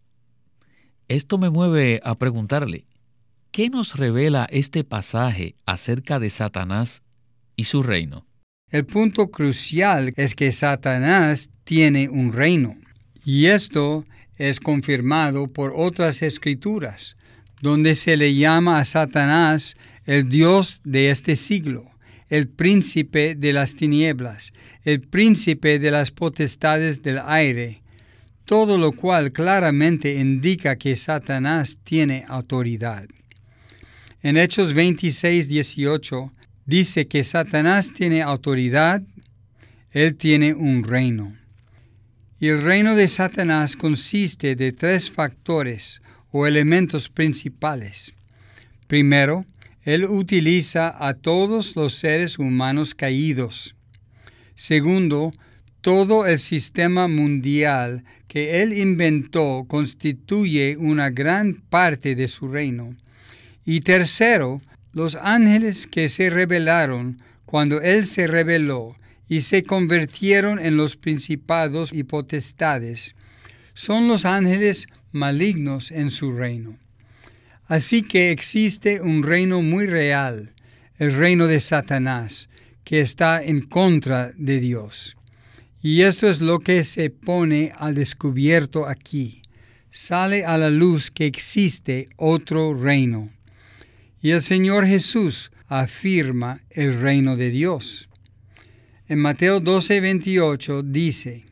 Esto 1.09 1.39
me 1.39 1.51
mueve 1.51 2.01
a 2.03 2.17
preguntarle, 2.17 2.85
¿qué 3.51 3.71
nos 3.71 3.97
revela 3.97 4.47
este 4.51 4.85
pasaje 4.85 5.55
acerca 5.67 6.19
de 6.19 6.31
Satanás 6.31 7.03
y 7.59 7.65
su 7.65 7.83
reino. 7.83 8.28
El 8.71 8.85
punto 8.85 9.31
crucial 9.31 10.13
es 10.17 10.35
que 10.35 10.53
Satanás 10.53 11.49
tiene 11.65 12.11
un 12.11 12.35
reino, 12.35 12.77
y 13.25 13.47
esto 13.47 14.05
es 14.37 14.61
confirmado 14.61 15.49
por 15.49 15.73
otras 15.75 16.21
escrituras, 16.21 17.17
donde 17.63 17.95
se 17.95 18.19
le 18.19 18.35
llama 18.35 18.79
a 18.79 18.85
Satanás 18.85 19.75
el 20.05 20.29
Dios 20.29 20.83
de 20.85 21.11
este 21.11 21.35
siglo, 21.37 21.91
el 22.29 22.47
príncipe 22.47 23.35
de 23.35 23.55
las 23.55 23.75
tinieblas, 23.75 24.53
el 24.85 25.01
príncipe 25.01 25.79
de 25.79 25.91
las 25.91 26.11
potestades 26.11 27.03
del 27.03 27.21
aire, 27.25 27.81
todo 28.45 28.77
lo 28.77 28.93
cual 28.93 29.33
claramente 29.33 30.19
indica 30.19 30.77
que 30.77 30.95
Satanás 30.95 31.79
tiene 31.85 32.25
autoridad. 32.29 33.07
En 34.23 34.37
Hechos 34.37 34.75
26, 34.75 35.49
18 35.49 36.33
dice 36.69 37.09
que 37.09 37.25
Satanás 37.25 37.95
tiene 37.95 38.21
autoridad, 38.21 39.03
él 39.91 40.17
tiene 40.17 40.53
un 40.53 40.85
reino. 40.85 41.35
Y 42.39 42.49
el 42.49 42.63
reino 42.63 42.95
de 42.95 43.09
Satanás 43.09 43.75
consiste 43.75 44.55
de 44.55 44.73
tres 44.73 45.11
factores 45.11 46.03
o 46.31 46.47
elementos 46.47 47.09
principales. 47.09 48.13
Primero, 48.87 49.47
él 49.83 50.05
utiliza 50.05 50.95
a 50.99 51.15
todos 51.15 51.75
los 51.75 51.95
seres 51.95 52.39
humanos 52.39 52.95
caídos. 52.95 53.75
Segundo, 54.55 55.33
todo 55.81 56.27
el 56.27 56.39
sistema 56.39 57.09
mundial 57.09 58.05
que 58.27 58.61
él 58.61 58.75
inventó 58.75 59.65
constituye 59.67 60.77
una 60.77 61.09
gran 61.09 61.63
parte 61.71 62.15
de 62.15 62.29
su 62.29 62.47
reino. 62.47 62.95
Y 63.65 63.81
tercero, 63.81 64.61
los 64.93 65.17
ángeles 65.17 65.87
que 65.87 66.09
se 66.09 66.31
rebelaron 66.31 67.19
cuando 67.45 67.81
Él 67.81 68.07
se 68.07 68.27
rebeló 68.27 68.97
y 69.29 69.41
se 69.41 69.63
convirtieron 69.63 70.59
en 70.59 70.77
los 70.77 70.97
principados 70.97 71.93
y 71.93 72.03
potestades, 72.05 73.15
son 73.75 74.09
los 74.09 74.25
ángeles 74.25 74.87
malignos 75.13 75.91
en 75.91 76.11
su 76.11 76.33
reino. 76.33 76.79
Así 77.67 78.03
que 78.03 78.31
existe 78.31 79.01
un 79.01 79.23
reino 79.23 79.63
muy 79.63 79.87
real, 79.87 80.55
el 80.97 81.15
reino 81.15 81.47
de 81.47 81.61
Satanás, 81.61 82.49
que 82.85 83.01
está 83.01 83.43
en 83.43 83.61
contra 83.63 84.33
de 84.37 84.61
Dios. 84.61 85.17
Y 85.83 86.03
esto 86.03 86.29
es 86.29 86.41
lo 86.41 86.59
que 86.59 86.83
se 86.83 87.11
pone 87.11 87.73
al 87.79 87.95
descubierto 87.95 88.87
aquí. 88.87 89.43
Sale 89.91 90.45
a 90.45 90.59
la 90.59 90.71
luz 90.71 91.11
que 91.11 91.27
existe 91.27 92.09
otro 92.17 92.75
reino 92.75 93.31
y 94.21 94.31
el 94.31 94.43
Señor 94.43 94.87
Jesús 94.87 95.51
afirma 95.67 96.63
el 96.71 97.01
reino 97.01 97.37
de 97.37 97.51
Dios. 97.51 98.09
En 99.07 99.21
Mateo 99.21 99.61
12, 99.61 100.01
28 100.01 100.83
dice, 100.83 101.45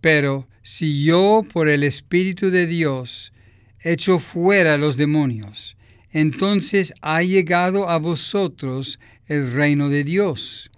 Pero 0.00 0.48
si 0.62 1.04
yo 1.04 1.42
por 1.52 1.68
el 1.68 1.82
Espíritu 1.82 2.50
de 2.50 2.66
Dios 2.66 3.32
echó 3.80 4.18
fuera 4.18 4.76
los 4.76 4.96
demonios, 4.96 5.76
entonces 6.10 6.92
ha 7.02 7.22
llegado 7.22 7.88
a 7.88 7.98
vosotros 7.98 8.98
el 9.26 9.52
reino 9.52 9.88
de 9.88 10.04
Dios. 10.04 10.70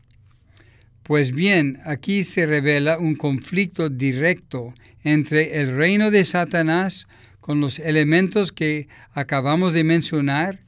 Pues 1.02 1.32
bien, 1.32 1.80
aquí 1.84 2.22
se 2.22 2.44
revela 2.44 2.98
un 2.98 3.14
conflicto 3.14 3.88
directo 3.88 4.74
entre 5.04 5.58
el 5.60 5.74
reino 5.74 6.10
de 6.10 6.24
Satanás 6.24 7.06
con 7.40 7.60
los 7.60 7.78
elementos 7.78 8.52
que 8.52 8.88
acabamos 9.12 9.72
de 9.72 9.84
mencionar 9.84 10.60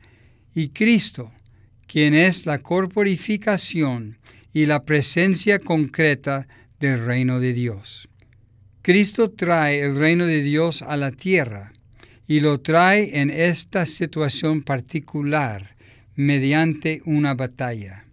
y 0.54 0.68
Cristo, 0.68 1.32
quien 1.86 2.14
es 2.14 2.46
la 2.46 2.58
corporificación 2.58 4.18
y 4.52 4.66
la 4.66 4.84
presencia 4.84 5.58
concreta 5.58 6.46
del 6.78 7.04
reino 7.04 7.40
de 7.40 7.52
Dios. 7.52 8.08
Cristo 8.82 9.30
trae 9.30 9.80
el 9.80 9.96
reino 9.96 10.26
de 10.26 10.42
Dios 10.42 10.82
a 10.82 10.96
la 10.96 11.10
tierra 11.10 11.72
y 12.26 12.40
lo 12.40 12.60
trae 12.60 13.20
en 13.20 13.30
esta 13.30 13.86
situación 13.86 14.62
particular 14.62 15.76
mediante 16.14 17.02
una 17.04 17.34
batalla. 17.34 18.04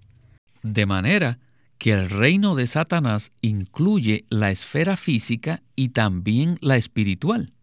De 0.64 0.86
manera 0.86 1.40
que 1.78 1.92
el 1.92 2.10
reino 2.10 2.56
de 2.56 2.68
Satanás 2.68 3.32
incluye 3.42 4.26
la 4.30 4.52
esfera 4.52 4.98
física 4.98 5.62
y 5.76 5.90
también 5.90 6.58
la 6.62 6.78
espiritual. 6.78 7.54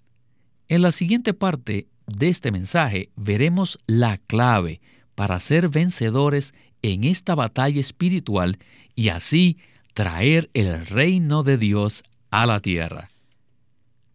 En 0.68 0.83
la 0.83 0.92
siguiente 0.92 1.35
parte 1.35 1.87
de 2.06 2.28
este 2.28 2.50
mensaje 2.50 3.11
veremos 3.16 3.78
la 3.87 4.18
clave 4.18 4.80
para 5.14 5.38
ser 5.40 5.68
vencedores 5.68 6.54
en 6.83 7.04
esta 7.04 7.35
batalla 7.35 7.80
espiritual 7.80 8.59
y 8.94 9.09
así 9.09 9.59
traer 9.92 10.50
el 10.54 10.87
reino 10.87 11.42
de 11.42 11.59
Dios 11.59 12.02
a 12.30 12.47
la 12.47 12.61
tierra. 12.61 13.09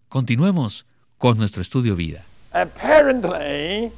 Continuemos 0.09 0.85
con 1.17 1.37
nuestro 1.37 1.61
estudio 1.61 1.95
vida. 1.95 2.25
Apparently, 2.51 3.91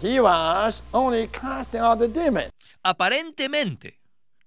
he 0.00 0.20
was 0.20 0.82
only 0.92 1.28
casting 1.28 1.80
out 1.80 1.98
the 1.98 2.08
demon. 2.08 2.50
Aparentemente, 2.84 3.98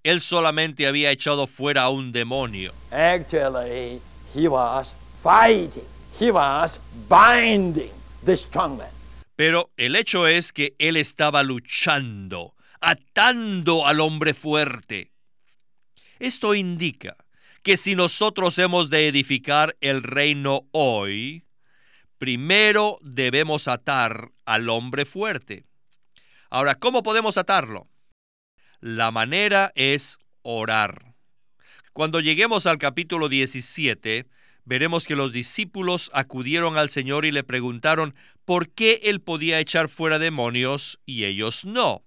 él 0.04 0.22
solamente 0.22 0.88
había 0.88 1.12
echado 1.12 1.46
fuera 1.46 1.84
a 1.84 1.90
un 1.90 2.14
demonio. 2.14 2.72
Actually, 2.92 4.00
he 4.34 4.48
was 4.48 4.94
fighting. 5.22 5.84
Pero 9.38 9.72
el 9.78 9.96
hecho 9.96 10.28
es 10.28 10.52
que 10.52 10.76
él 10.78 10.98
estaba 10.98 11.44
luchando, 11.44 12.56
atando 12.82 13.88
al 13.88 14.02
hombre 14.02 14.34
fuerte. 14.34 15.14
Esto 16.20 16.56
indica 16.56 17.16
que 17.64 17.78
si 17.78 17.96
nosotros 17.96 18.60
hemos 18.60 18.90
de 18.90 19.08
edificar 19.08 19.78
el 19.80 20.04
reino 20.04 20.68
hoy, 20.72 21.46
primero 22.18 22.98
debemos 23.02 23.70
atar 23.70 24.34
al 24.44 24.70
hombre 24.70 25.06
fuerte. 25.06 25.64
Ahora, 26.50 26.76
¿cómo 26.76 27.02
podemos 27.02 27.38
atarlo? 27.38 27.88
La 28.82 29.12
manera 29.12 29.72
es 29.76 30.20
orar. 30.42 31.16
Cuando 31.94 32.20
lleguemos 32.20 32.66
al 32.66 32.78
capítulo 32.78 33.30
17, 33.30 34.28
veremos 34.70 35.08
que 35.08 35.16
los 35.16 35.34
discípulos 35.34 36.12
acudieron 36.14 36.78
al 36.78 36.92
Señor 36.92 37.26
y 37.26 37.32
le 37.32 37.44
preguntaron 37.44 38.14
por 38.46 38.70
qué 38.70 39.02
él 39.06 39.20
podía 39.20 39.60
echar 39.60 39.90
fuera 39.90 40.20
demonios 40.20 41.00
y 41.08 41.26
ellos 41.26 41.66
no. 41.66 42.06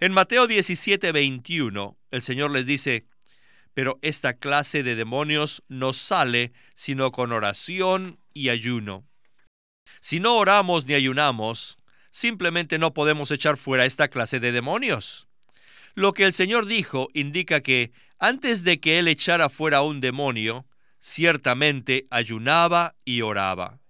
En 0.00 0.12
Mateo 0.12 0.46
17, 0.46 1.12
21, 1.12 1.98
el 2.10 2.22
Señor 2.22 2.50
les 2.50 2.64
dice, 2.64 3.04
pero 3.74 3.98
esta 4.00 4.38
clase 4.38 4.82
de 4.82 4.94
demonios 4.94 5.64
no 5.68 5.92
sale 5.92 6.54
sino 6.74 7.12
con 7.12 7.30
oración 7.30 8.20
y 8.32 8.48
ayuno. 8.48 9.06
Si 10.00 10.18
no 10.18 10.38
oramos 10.38 10.86
ni 10.86 10.94
ayunamos, 10.94 11.76
simplemente 12.10 12.78
no 12.78 12.94
podemos 12.94 13.30
echar 13.30 13.58
fuera 13.58 13.84
esta 13.84 14.08
clase 14.08 14.40
de 14.40 14.50
demonios. 14.50 15.28
Lo 15.94 16.14
que 16.14 16.24
el 16.24 16.32
Señor 16.32 16.64
dijo 16.64 17.08
indica 17.12 17.60
que 17.60 17.92
antes 18.18 18.64
de 18.64 18.80
que 18.80 18.98
Él 18.98 19.08
echara 19.08 19.50
fuera 19.50 19.82
un 19.82 20.00
demonio, 20.00 20.66
ciertamente 20.98 22.06
ayunaba 22.10 22.94
y 23.04 23.22
oraba. 23.22 23.80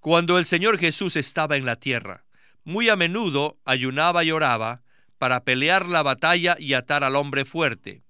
Cuando 0.00 0.38
el 0.38 0.46
Señor 0.46 0.78
Jesús 0.78 1.16
estaba 1.16 1.56
en 1.56 1.66
la 1.66 1.76
tierra, 1.76 2.24
muy 2.64 2.88
a 2.88 2.96
menudo 2.96 3.58
ayunaba 3.64 4.24
y 4.24 4.30
oraba 4.30 4.82
para 5.18 5.44
pelear 5.44 5.88
la 5.88 6.02
batalla 6.02 6.56
y 6.58 6.74
atar 6.74 7.04
al 7.04 7.16
hombre 7.16 7.44
fuerte. 7.44 8.02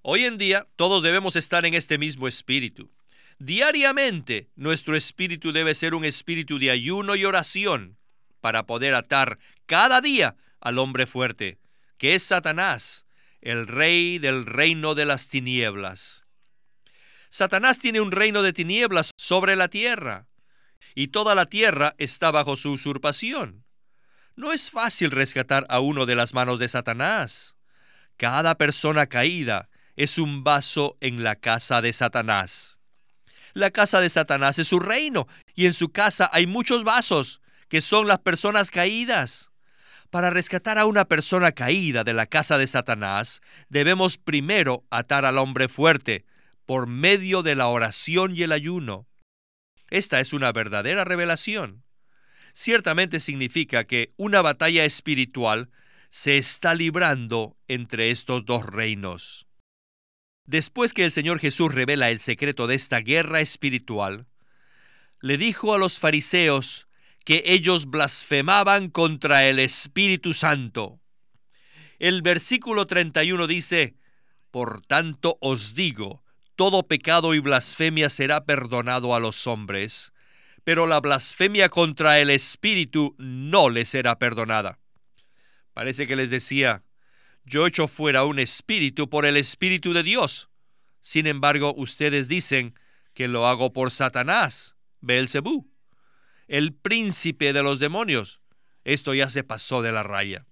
Hoy 0.00 0.24
en 0.24 0.38
día 0.38 0.66
todos 0.76 1.02
debemos 1.02 1.36
estar 1.36 1.66
en 1.66 1.74
este 1.74 1.98
mismo 1.98 2.28
espíritu. 2.28 2.90
Diariamente 3.38 4.48
nuestro 4.54 4.96
espíritu 4.96 5.52
debe 5.52 5.74
ser 5.74 5.94
un 5.94 6.04
espíritu 6.04 6.58
de 6.58 6.70
ayuno 6.70 7.16
y 7.16 7.24
oración 7.24 7.98
para 8.40 8.66
poder 8.66 8.94
atar 8.94 9.38
cada 9.66 10.00
día 10.00 10.36
al 10.60 10.78
hombre 10.78 11.06
fuerte, 11.06 11.58
que 11.98 12.14
es 12.14 12.22
Satanás, 12.22 13.06
el 13.40 13.66
rey 13.66 14.18
del 14.18 14.46
reino 14.46 14.94
de 14.94 15.04
las 15.04 15.28
tinieblas. 15.28 16.23
Satanás 17.34 17.80
tiene 17.80 18.00
un 18.00 18.12
reino 18.12 18.42
de 18.42 18.52
tinieblas 18.52 19.10
sobre 19.16 19.56
la 19.56 19.66
tierra, 19.66 20.28
y 20.94 21.08
toda 21.08 21.34
la 21.34 21.46
tierra 21.46 21.96
está 21.98 22.30
bajo 22.30 22.54
su 22.54 22.70
usurpación. 22.70 23.64
No 24.36 24.52
es 24.52 24.70
fácil 24.70 25.10
rescatar 25.10 25.66
a 25.68 25.80
uno 25.80 26.06
de 26.06 26.14
las 26.14 26.32
manos 26.32 26.60
de 26.60 26.68
Satanás. 26.68 27.56
Cada 28.16 28.54
persona 28.54 29.08
caída 29.08 29.68
es 29.96 30.18
un 30.18 30.44
vaso 30.44 30.96
en 31.00 31.24
la 31.24 31.34
casa 31.34 31.82
de 31.82 31.92
Satanás. 31.92 32.78
La 33.52 33.72
casa 33.72 34.00
de 34.00 34.10
Satanás 34.10 34.60
es 34.60 34.68
su 34.68 34.78
reino, 34.78 35.26
y 35.56 35.66
en 35.66 35.72
su 35.72 35.88
casa 35.88 36.30
hay 36.32 36.46
muchos 36.46 36.84
vasos, 36.84 37.40
que 37.68 37.80
son 37.80 38.06
las 38.06 38.20
personas 38.20 38.70
caídas. 38.70 39.50
Para 40.10 40.30
rescatar 40.30 40.78
a 40.78 40.86
una 40.86 41.06
persona 41.06 41.50
caída 41.50 42.04
de 42.04 42.12
la 42.12 42.26
casa 42.26 42.58
de 42.58 42.68
Satanás, 42.68 43.40
debemos 43.68 44.18
primero 44.18 44.84
atar 44.88 45.24
al 45.24 45.38
hombre 45.38 45.66
fuerte, 45.66 46.26
por 46.66 46.86
medio 46.86 47.42
de 47.42 47.54
la 47.54 47.68
oración 47.68 48.34
y 48.36 48.42
el 48.42 48.52
ayuno. 48.52 49.06
Esta 49.90 50.20
es 50.20 50.32
una 50.32 50.52
verdadera 50.52 51.04
revelación. 51.04 51.84
Ciertamente 52.52 53.20
significa 53.20 53.84
que 53.84 54.12
una 54.16 54.42
batalla 54.42 54.84
espiritual 54.84 55.70
se 56.08 56.36
está 56.36 56.74
librando 56.74 57.56
entre 57.68 58.10
estos 58.10 58.44
dos 58.44 58.64
reinos. 58.64 59.46
Después 60.46 60.92
que 60.92 61.04
el 61.04 61.12
Señor 61.12 61.38
Jesús 61.38 61.74
revela 61.74 62.10
el 62.10 62.20
secreto 62.20 62.66
de 62.66 62.74
esta 62.74 63.00
guerra 63.00 63.40
espiritual, 63.40 64.26
le 65.20 65.38
dijo 65.38 65.74
a 65.74 65.78
los 65.78 65.98
fariseos 65.98 66.86
que 67.24 67.42
ellos 67.46 67.86
blasfemaban 67.86 68.90
contra 68.90 69.48
el 69.48 69.58
Espíritu 69.58 70.34
Santo. 70.34 71.00
El 71.98 72.22
versículo 72.22 72.86
31 72.86 73.46
dice, 73.46 73.96
Por 74.50 74.84
tanto 74.84 75.38
os 75.40 75.74
digo, 75.74 76.23
todo 76.56 76.86
pecado 76.86 77.34
y 77.34 77.40
blasfemia 77.40 78.10
será 78.10 78.44
perdonado 78.44 79.14
a 79.14 79.20
los 79.20 79.46
hombres, 79.46 80.12
pero 80.64 80.86
la 80.86 81.00
blasfemia 81.00 81.68
contra 81.68 82.20
el 82.20 82.30
Espíritu 82.30 83.14
no 83.18 83.70
le 83.70 83.84
será 83.84 84.18
perdonada. 84.18 84.78
Parece 85.72 86.06
que 86.06 86.16
les 86.16 86.30
decía, 86.30 86.82
yo 87.44 87.66
echo 87.66 87.88
fuera 87.88 88.24
un 88.24 88.38
espíritu 88.38 89.10
por 89.10 89.26
el 89.26 89.36
Espíritu 89.36 89.92
de 89.92 90.02
Dios. 90.02 90.48
Sin 91.00 91.26
embargo, 91.26 91.74
ustedes 91.76 92.28
dicen 92.28 92.74
que 93.12 93.28
lo 93.28 93.46
hago 93.46 93.72
por 93.72 93.90
Satanás, 93.90 94.76
Beelzebú, 95.00 95.70
el 96.48 96.72
príncipe 96.72 97.52
de 97.52 97.62
los 97.62 97.78
demonios. 97.78 98.40
Esto 98.84 99.14
ya 99.14 99.28
se 99.28 99.44
pasó 99.44 99.82
de 99.82 99.92
la 99.92 100.02
raya. 100.02 100.46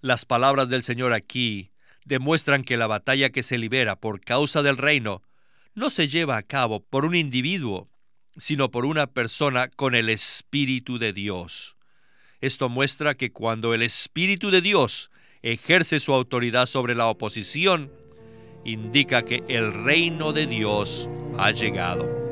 Las 0.00 0.24
palabras 0.24 0.68
del 0.68 0.82
Señor 0.82 1.12
aquí 1.12 1.71
demuestran 2.04 2.62
que 2.62 2.76
la 2.76 2.86
batalla 2.86 3.30
que 3.30 3.42
se 3.42 3.58
libera 3.58 3.96
por 3.96 4.20
causa 4.20 4.62
del 4.62 4.76
reino 4.76 5.22
no 5.74 5.90
se 5.90 6.08
lleva 6.08 6.36
a 6.36 6.42
cabo 6.42 6.80
por 6.80 7.04
un 7.04 7.14
individuo, 7.14 7.88
sino 8.36 8.70
por 8.70 8.84
una 8.84 9.06
persona 9.06 9.68
con 9.68 9.94
el 9.94 10.08
Espíritu 10.08 10.98
de 10.98 11.12
Dios. 11.12 11.76
Esto 12.40 12.68
muestra 12.68 13.14
que 13.14 13.30
cuando 13.32 13.72
el 13.74 13.82
Espíritu 13.82 14.50
de 14.50 14.60
Dios 14.60 15.10
ejerce 15.42 16.00
su 16.00 16.12
autoridad 16.12 16.66
sobre 16.66 16.94
la 16.94 17.06
oposición, 17.06 17.92
indica 18.64 19.22
que 19.22 19.42
el 19.48 19.72
reino 19.72 20.32
de 20.32 20.46
Dios 20.46 21.08
ha 21.38 21.50
llegado. 21.50 22.22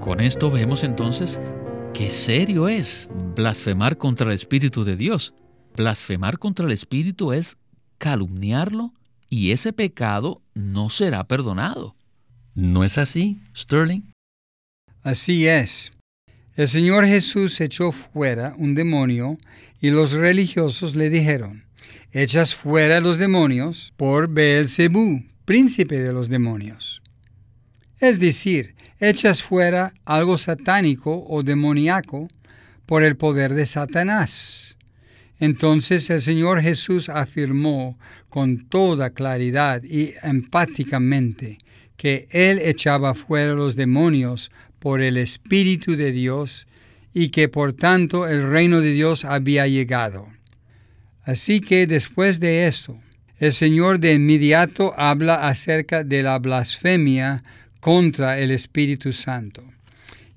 Con 0.00 0.20
esto 0.20 0.50
vemos 0.50 0.82
entonces 0.82 1.40
qué 1.92 2.10
serio 2.10 2.68
es 2.68 3.08
blasfemar 3.34 3.98
contra 3.98 4.28
el 4.28 4.34
Espíritu 4.34 4.82
de 4.84 4.96
Dios. 4.96 5.34
Blasfemar 5.76 6.38
contra 6.38 6.66
el 6.66 6.72
Espíritu 6.72 7.32
es 7.32 7.56
calumniarlo 7.98 8.92
y 9.28 9.52
ese 9.52 9.72
pecado 9.72 10.42
no 10.54 10.90
será 10.90 11.24
perdonado. 11.24 11.94
¿No 12.54 12.84
es 12.84 12.98
así, 12.98 13.40
Sterling? 13.56 14.02
Así 15.02 15.46
es. 15.46 15.92
El 16.56 16.68
Señor 16.68 17.06
Jesús 17.06 17.60
echó 17.60 17.92
fuera 17.92 18.54
un 18.58 18.74
demonio 18.74 19.38
y 19.80 19.90
los 19.90 20.12
religiosos 20.12 20.94
le 20.94 21.08
dijeron, 21.08 21.64
echas 22.12 22.54
fuera 22.54 23.00
los 23.00 23.18
demonios 23.18 23.92
por 23.96 24.28
Beelzebú, 24.28 25.24
príncipe 25.44 26.00
de 26.00 26.12
los 26.12 26.28
demonios. 26.28 27.02
Es 27.98 28.18
decir, 28.18 28.74
echas 28.98 29.42
fuera 29.42 29.94
algo 30.04 30.38
satánico 30.38 31.24
o 31.28 31.42
demoníaco 31.42 32.28
por 32.84 33.04
el 33.04 33.16
poder 33.16 33.54
de 33.54 33.66
Satanás. 33.66 34.76
Entonces 35.40 36.10
el 36.10 36.20
Señor 36.20 36.60
Jesús 36.60 37.08
afirmó 37.08 37.98
con 38.28 38.68
toda 38.68 39.10
claridad 39.10 39.82
y 39.82 40.12
empáticamente 40.22 41.58
que 41.96 42.28
Él 42.30 42.60
echaba 42.62 43.14
fuera 43.14 43.54
los 43.54 43.74
demonios 43.74 44.50
por 44.78 45.00
el 45.00 45.16
Espíritu 45.16 45.96
de 45.96 46.12
Dios 46.12 46.66
y 47.14 47.30
que 47.30 47.48
por 47.48 47.72
tanto 47.72 48.28
el 48.28 48.48
reino 48.50 48.82
de 48.82 48.92
Dios 48.92 49.24
había 49.24 49.66
llegado. 49.66 50.28
Así 51.22 51.60
que 51.60 51.86
después 51.86 52.38
de 52.38 52.66
eso, 52.66 52.98
el 53.38 53.52
Señor 53.52 53.98
de 53.98 54.12
inmediato 54.14 54.94
habla 54.98 55.48
acerca 55.48 56.04
de 56.04 56.22
la 56.22 56.38
blasfemia 56.38 57.42
contra 57.80 58.38
el 58.38 58.50
Espíritu 58.50 59.12
Santo. 59.12 59.64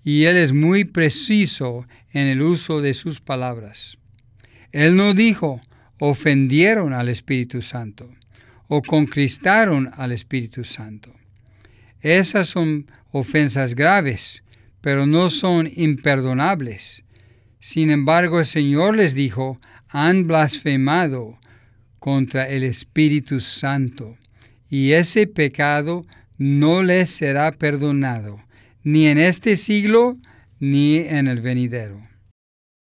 Y 0.04 0.24
Él 0.24 0.38
es 0.38 0.54
muy 0.54 0.86
preciso 0.86 1.86
en 2.12 2.28
el 2.28 2.42
uso 2.42 2.82
de 2.82 2.94
sus 2.94 3.20
palabras. 3.20 3.98
Él 4.74 4.96
no 4.96 5.14
dijo, 5.14 5.62
ofendieron 6.00 6.94
al 6.94 7.08
Espíritu 7.08 7.62
Santo 7.62 8.10
o 8.68 8.82
conquistaron 8.82 9.92
al 9.96 10.12
Espíritu 10.12 10.64
Santo. 10.64 11.14
Esas 12.02 12.48
son 12.48 12.88
ofensas 13.12 13.76
graves, 13.76 14.44
pero 14.82 15.06
no 15.06 15.30
son 15.30 15.70
imperdonables. 15.74 17.06
Sin 17.60 17.92
embargo, 17.92 18.40
el 18.40 18.48
Señor 18.48 18.98
les 18.98 19.14
dijo, 19.14 19.60
han 19.88 20.26
blasfemado 20.26 21.38
contra 22.00 22.50
el 22.50 22.64
Espíritu 22.64 23.40
Santo, 23.40 24.18
y 24.70 24.94
ese 24.94 25.28
pecado 25.28 26.06
no 26.38 26.82
les 26.82 27.12
será 27.12 27.52
perdonado, 27.52 28.42
ni 28.84 29.06
en 29.06 29.20
este 29.20 29.56
siglo, 29.56 30.18
ni 30.60 30.98
en 30.98 31.28
el 31.28 31.42
venidero. 31.42 32.06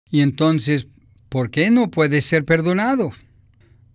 Y 0.09 0.21
entonces, 0.21 0.87
¿por 1.33 1.49
qué 1.49 1.71
no 1.71 1.89
puede 1.89 2.21
ser 2.21 2.45
perdonado? 2.45 3.11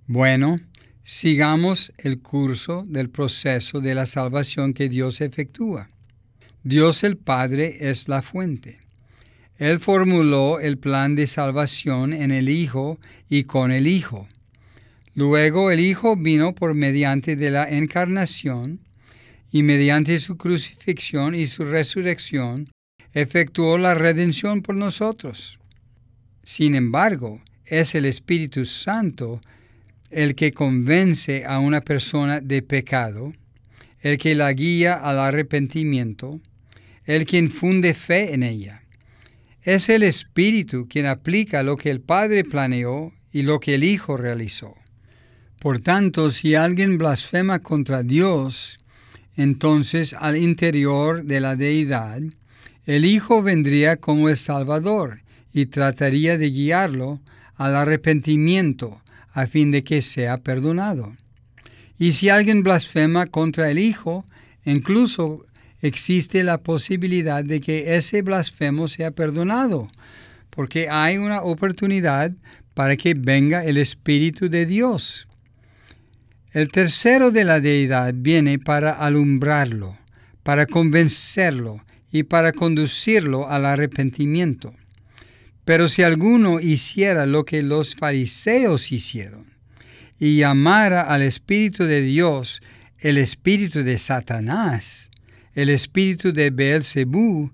Bueno, 0.09 0.57
sigamos 1.05 1.93
el 1.97 2.19
curso 2.19 2.85
del 2.89 3.11
proceso 3.11 3.81
de 3.81 3.95
la 3.95 4.07
salvación 4.07 4.75
que 4.75 4.89
Dios 4.89 5.21
efectúa. 5.21 5.89
Dios 6.65 7.05
el 7.05 7.17
Padre 7.17 7.91
es 7.91 8.09
la 8.09 8.23
fuente. 8.23 8.81
Él 9.57 9.79
formuló 9.79 10.59
el 10.59 10.79
plan 10.79 11.15
de 11.15 11.29
salvación 11.29 12.13
en 12.13 12.33
el 12.33 12.49
Hijo 12.49 12.99
y 13.29 13.45
con 13.45 13.71
el 13.71 13.87
Hijo. 13.87 14.27
Luego 15.15 15.71
el 15.71 15.79
Hijo 15.79 16.17
vino 16.17 16.57
por 16.57 16.75
mediante 16.75 17.37
de 17.37 17.53
la 17.53 17.69
encarnación 17.69 18.81
y 19.53 19.63
mediante 19.63 20.19
su 20.19 20.37
crucifixión 20.37 21.37
y 21.37 21.47
su 21.47 21.65
resurrección 21.65 22.69
efectuó 23.13 23.79
la 23.79 23.95
redención 23.95 24.61
por 24.61 24.75
nosotros. 24.75 25.61
Sin 26.49 26.75
embargo, 26.75 27.43
es 27.67 27.95
el 27.95 28.07
Espíritu 28.07 28.65
Santo 28.65 29.43
el 30.09 30.35
que 30.35 30.53
convence 30.53 31.45
a 31.45 31.59
una 31.59 31.83
persona 31.83 32.41
de 32.41 32.63
pecado, 32.63 33.35
el 34.01 34.17
que 34.17 34.35
la 34.35 34.51
guía 34.55 34.95
al 34.95 35.19
arrepentimiento, 35.19 36.41
el 37.05 37.27
que 37.27 37.37
infunde 37.37 37.93
fe 37.93 38.33
en 38.33 38.43
ella. 38.43 38.83
Es 39.61 39.91
el 39.91 40.03
Espíritu 40.03 40.89
quien 40.89 41.05
aplica 41.05 41.63
lo 41.63 41.77
que 41.77 41.91
el 41.91 42.01
Padre 42.01 42.45
planeó 42.45 43.13
y 43.31 43.43
lo 43.43 43.61
que 43.61 43.75
el 43.75 43.85
Hijo 43.85 44.17
realizó. 44.17 44.75
Por 45.61 45.81
tanto, 45.81 46.33
si 46.33 46.55
alguien 46.55 46.97
blasfema 46.97 47.59
contra 47.59 48.03
Dios, 48.03 48.79
entonces 49.37 50.15
al 50.15 50.39
interior 50.39 51.25
de 51.25 51.41
la 51.41 51.57
deidad, 51.57 52.23
el 52.87 53.05
Hijo 53.05 53.43
vendría 53.43 53.97
como 53.97 54.31
el 54.31 54.39
Salvador 54.39 55.21
y 55.61 55.67
trataría 55.67 56.39
de 56.39 56.51
guiarlo 56.51 57.21
al 57.57 57.77
arrepentimiento 57.77 59.03
a 59.33 59.47
fin 59.47 59.71
de 59.71 59.85
que 59.85 60.03
sea 60.03 60.39
perdonado. 60.39 61.15
Y 61.99 62.13
si 62.13 62.29
alguien 62.29 62.63
blasfema 62.63 63.27
contra 63.27 63.71
el 63.71 63.79
Hijo, 63.79 64.25
incluso 64.65 65.45
existe 65.81 66.45
la 66.45 66.59
posibilidad 66.59 67.45
de 67.45 67.61
que 67.61 67.97
ese 67.97 68.23
blasfemo 68.23 68.89
sea 68.89 69.11
perdonado, 69.11 69.91
porque 70.51 70.89
hay 70.89 71.19
una 71.19 71.43
oportunidad 71.43 72.33
para 72.75 72.97
que 72.97 73.15
venga 73.15 73.65
el 73.65 73.77
Espíritu 73.77 74.49
de 74.49 74.67
Dios 74.67 75.29
el 76.53 76.71
tercero 76.73 77.31
de 77.31 77.45
la 77.45 77.61
deidad 77.61 78.15
viene 78.17 78.59
para 78.59 78.93
alumbrarlo, 78.93 79.99
para 80.43 80.65
convencerlo 80.65 81.85
y 82.11 82.23
para 82.23 82.53
conducirlo 82.53 83.49
al 83.49 83.67
arrepentimiento. 83.67 84.73
Pero 85.69 85.87
si 85.87 86.03
alguno 86.03 86.61
hiciera 86.61 87.27
lo 87.27 87.45
que 87.45 87.61
los 87.61 87.95
fariseos 87.95 88.91
hicieron 88.91 89.45
y 90.19 90.39
llamara 90.39 91.03
al 91.03 91.21
Espíritu 91.21 91.85
de 91.85 92.01
Dios 92.01 92.63
el 92.99 93.19
Espíritu 93.19 93.83
de 93.83 93.99
Satanás, 93.99 95.11
el 95.55 95.69
Espíritu 95.69 96.33
de 96.33 96.49
Beelzebú, 96.49 97.51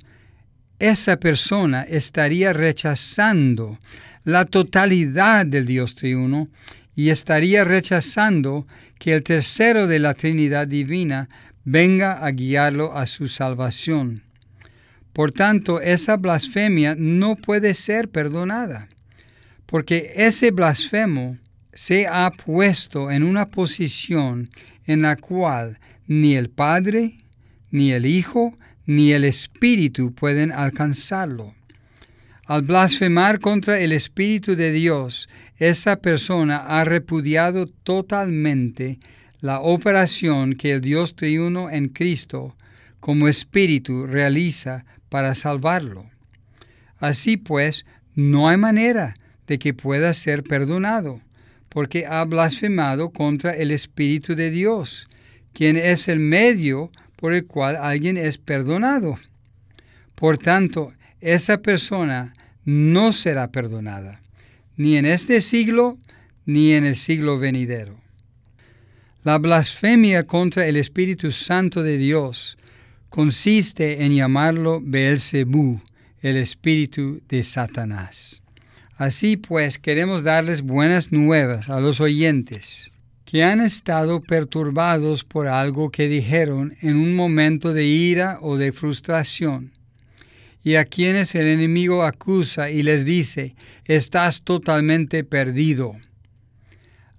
esa 0.79 1.17
persona 1.17 1.83
estaría 1.83 2.53
rechazando 2.53 3.81
la 4.23 4.45
totalidad 4.45 5.45
del 5.45 5.67
Dios 5.67 5.97
triuno 5.97 6.47
y 6.95 7.11
estaría 7.11 7.65
rechazando 7.65 8.65
que 9.01 9.15
el 9.15 9.25
tercero 9.25 9.89
de 9.89 9.99
la 9.99 10.15
Trinidad 10.15 10.69
Divina 10.69 11.29
venga 11.65 12.25
a 12.25 12.31
guiarlo 12.31 12.97
a 12.97 13.09
su 13.09 13.27
salvación. 13.27 14.23
Por 15.15 15.31
tanto, 15.31 15.81
esa 15.81 16.17
blasfemia 16.17 16.97
no 16.99 17.37
puede 17.37 17.75
ser 17.75 18.09
perdonada, 18.09 18.89
porque 19.65 20.13
ese 20.17 20.51
blasfemo 20.51 21.39
se 21.73 22.09
ha 22.09 22.33
puesto 22.33 23.13
en 23.13 23.23
una 23.23 23.49
posición 23.49 24.51
en 24.87 25.03
la 25.03 25.15
cual 25.15 25.79
ni 26.09 26.35
el 26.35 26.51
Padre, 26.51 27.19
ni 27.71 27.93
el 27.93 28.07
Hijo, 28.07 28.59
ni 28.87 29.13
el 29.13 29.23
Espíritu 29.23 30.13
pueden 30.13 30.51
alcanzarlo. 30.51 31.55
Al 32.47 32.63
blasfemar 32.63 33.39
contra 33.39 33.79
el 33.79 33.93
Espíritu 33.93 34.57
de 34.57 34.73
Dios, 34.73 35.29
esa 35.59 35.95
persona 35.95 36.57
ha 36.57 36.85
repudiado 36.85 37.69
totalmente 37.69 38.99
la 39.41 39.61
operación 39.61 40.57
que 40.57 40.73
el 40.73 40.81
Dios 40.81 41.15
triuno 41.15 41.71
en 41.71 41.89
Cristo 41.89 42.57
como 42.99 43.29
Espíritu 43.29 44.07
realiza 44.07 44.85
para 45.15 45.37
salvarlo. 45.37 46.07
Así 46.99 47.37
pues, 47.37 47.87
no 48.17 48.49
hay 48.49 48.57
manera 48.57 49.15
de 49.47 49.61
que 49.61 49.73
pueda 49.73 50.13
ser 50.13 50.43
perdonado, 50.43 51.21
porque 51.69 52.05
ha 52.05 52.25
blasfemado 52.25 53.11
contra 53.11 53.53
el 53.53 53.71
Espíritu 53.71 54.35
de 54.35 54.51
Dios, 54.51 55.07
quien 55.53 55.77
es 55.77 56.09
el 56.09 56.19
medio 56.19 56.91
por 57.15 57.33
el 57.33 57.47
cual 57.47 57.77
alguien 57.77 58.17
es 58.17 58.39
perdonado. 58.39 59.17
Por 60.17 60.37
tanto, 60.37 60.93
esa 61.21 61.63
persona 61.63 62.35
no 62.65 63.13
será 63.13 63.53
perdonada, 63.53 64.21
ni 64.77 64.97
en 64.97 65.07
este 65.07 65.43
siglo, 65.43 65.97
ni 66.45 66.73
en 66.73 66.85
el 66.85 66.97
siglo 66.97 67.39
venidero. 67.39 68.01
La 69.23 69.39
blasfemia 69.39 70.27
contra 70.27 70.67
el 70.67 70.77
Espíritu 70.77 71.31
Santo 71.31 71.85
de 71.85 71.99
Dios 71.99 72.59
consiste 73.15 74.05
en 74.05 74.17
llamarlo 74.17 74.81
Beelzebú, 74.83 75.81
el 76.21 76.37
espíritu 76.37 77.23
de 77.29 77.45
Satanás. 77.45 78.43
Así 78.97 79.37
pues, 79.37 79.79
queremos 79.79 80.25
darles 80.25 80.63
buenas 80.63 81.13
nuevas 81.13 81.71
a 81.71 81.79
los 81.79 82.01
oyentes 82.01 82.91
que 83.25 83.45
han 83.45 83.61
estado 83.61 84.21
perturbados 84.21 85.23
por 85.23 85.47
algo 85.47 85.93
que 85.93 86.09
dijeron 86.09 86.75
en 86.81 86.97
un 86.97 87.15
momento 87.15 87.73
de 87.73 87.85
ira 87.85 88.39
o 88.43 88.57
de 88.57 88.73
frustración, 88.73 89.71
y 90.65 90.75
a 90.75 90.85
quienes 90.85 91.37
el 91.37 91.47
enemigo 91.47 92.03
acusa 92.03 92.69
y 92.69 92.83
les 92.83 93.05
dice, 93.05 93.55
estás 93.85 94.43
totalmente 94.43 95.23
perdido. 95.23 95.95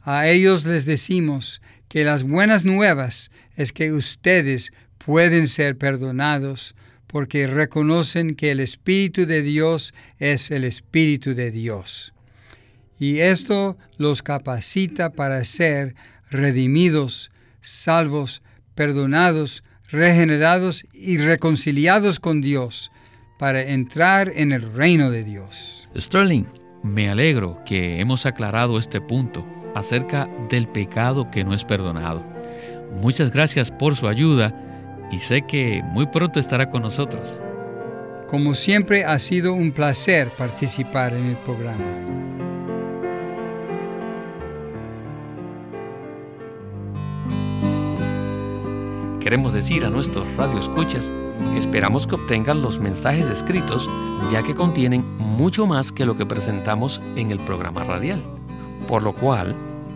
A 0.02 0.28
ellos 0.28 0.66
les 0.66 0.84
decimos 0.84 1.62
que 1.88 2.04
las 2.04 2.24
buenas 2.24 2.66
nuevas 2.66 3.32
es 3.56 3.72
que 3.72 3.94
ustedes 3.94 4.74
pueden 5.06 5.48
ser 5.48 5.78
perdonados 5.78 6.76
porque 7.08 7.48
reconocen 7.48 8.36
que 8.36 8.52
el 8.52 8.60
Espíritu 8.60 9.26
de 9.26 9.42
Dios 9.42 9.94
es 10.20 10.52
el 10.52 10.64
Espíritu 10.64 11.36
de 11.36 11.52
Dios 11.52 12.16
y 13.00 13.20
esto 13.20 13.78
los 13.98 14.22
capacita 14.24 15.12
para 15.12 15.44
ser 15.44 15.96
redimidos, 16.30 17.32
salvos, 17.62 18.42
perdonados, 18.74 19.64
regenerados 19.90 20.86
y 20.94 21.18
reconciliados 21.18 22.20
con 22.20 22.42
Dios 22.42 22.92
para 23.38 23.62
entrar 23.62 24.32
en 24.34 24.52
el 24.52 24.74
reino 24.74 25.12
de 25.12 25.24
Dios. 25.24 25.88
Sterling, 25.98 26.46
me 26.84 27.10
alegro 27.10 27.62
que 27.66 28.00
hemos 28.00 28.26
aclarado 28.26 28.80
este 28.80 29.02
punto 29.02 29.46
acerca 29.76 30.30
del 30.50 30.68
pecado 30.68 31.30
que 31.32 31.44
no 31.44 31.54
es 31.54 31.66
perdonado. 31.66 32.26
Muchas 33.02 33.32
gracias 33.32 33.72
por 33.72 33.96
su 33.96 34.08
ayuda 34.08 34.54
y 35.12 35.20
sé 35.20 35.42
que 35.44 35.84
muy 35.84 36.08
pronto 36.08 36.40
estará 36.40 36.70
con 36.70 36.82
nosotros. 36.82 37.42
Como 38.28 38.56
siempre 38.56 39.06
ha 39.06 39.20
sido 39.20 39.54
un 39.54 39.72
placer 39.72 40.32
participar 40.36 41.14
en 41.14 41.28
el 41.28 41.38
programa. 41.38 41.86
Queremos 49.20 49.54
decir 49.54 49.86
a 49.86 49.90
nuestros 49.90 50.28
radioescuchas, 50.36 51.12
esperamos 51.56 52.06
que 52.06 52.14
obtengan 52.14 52.62
los 52.62 52.80
mensajes 52.80 53.28
escritos, 53.28 53.90
ya 54.30 54.44
que 54.44 54.54
contienen 54.54 55.04
mucho 55.18 55.66
más 55.66 55.92
que 55.92 56.06
lo 56.06 56.16
que 56.16 56.28
presentamos 56.28 57.02
en 57.16 57.32
el 57.32 57.40
programa 57.40 57.84
radial. 57.84 58.22
Por 58.88 59.02
lo 59.02 59.14
cual, 59.14 59.56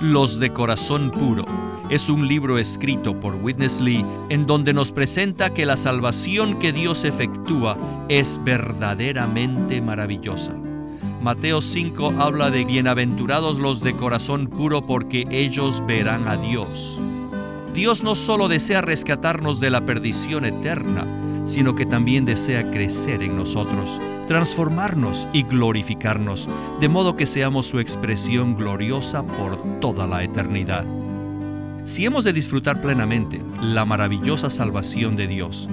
Los 0.00 0.38
de 0.38 0.52
corazón 0.52 1.10
puro 1.10 1.44
es 1.90 2.08
un 2.08 2.28
libro 2.28 2.58
escrito 2.58 3.18
por 3.18 3.34
Witness 3.34 3.80
Lee 3.80 4.06
en 4.28 4.46
donde 4.46 4.72
nos 4.72 4.92
presenta 4.92 5.52
que 5.52 5.66
la 5.66 5.76
salvación 5.76 6.60
que 6.60 6.72
Dios 6.72 7.02
efectúa 7.02 7.76
es 8.08 8.40
verdaderamente 8.44 9.82
maravillosa. 9.82 10.54
Mateo 11.20 11.60
5 11.60 12.14
habla 12.16 12.52
de 12.52 12.64
bienaventurados 12.64 13.58
los 13.58 13.80
de 13.80 13.96
corazón 13.96 14.46
puro 14.46 14.82
porque 14.82 15.26
ellos 15.32 15.82
verán 15.84 16.28
a 16.28 16.36
Dios. 16.36 17.00
Dios 17.74 18.04
no 18.04 18.14
solo 18.14 18.46
desea 18.46 18.82
rescatarnos 18.82 19.58
de 19.58 19.70
la 19.70 19.84
perdición 19.84 20.44
eterna, 20.44 21.06
sino 21.48 21.74
que 21.74 21.86
también 21.86 22.26
desea 22.26 22.70
crecer 22.70 23.22
en 23.22 23.34
nosotros, 23.34 23.98
transformarnos 24.26 25.26
y 25.32 25.44
glorificarnos, 25.44 26.46
de 26.78 26.88
modo 26.90 27.16
que 27.16 27.24
seamos 27.24 27.66
su 27.66 27.80
expresión 27.80 28.54
gloriosa 28.54 29.26
por 29.26 29.80
toda 29.80 30.06
la 30.06 30.22
eternidad. 30.22 30.84
Si 31.84 32.04
hemos 32.04 32.24
de 32.24 32.34
disfrutar 32.34 32.82
plenamente 32.82 33.42
la 33.62 33.86
maravillosa 33.86 34.50
salvación 34.50 35.16
de 35.16 35.26
Dios, 35.26 35.70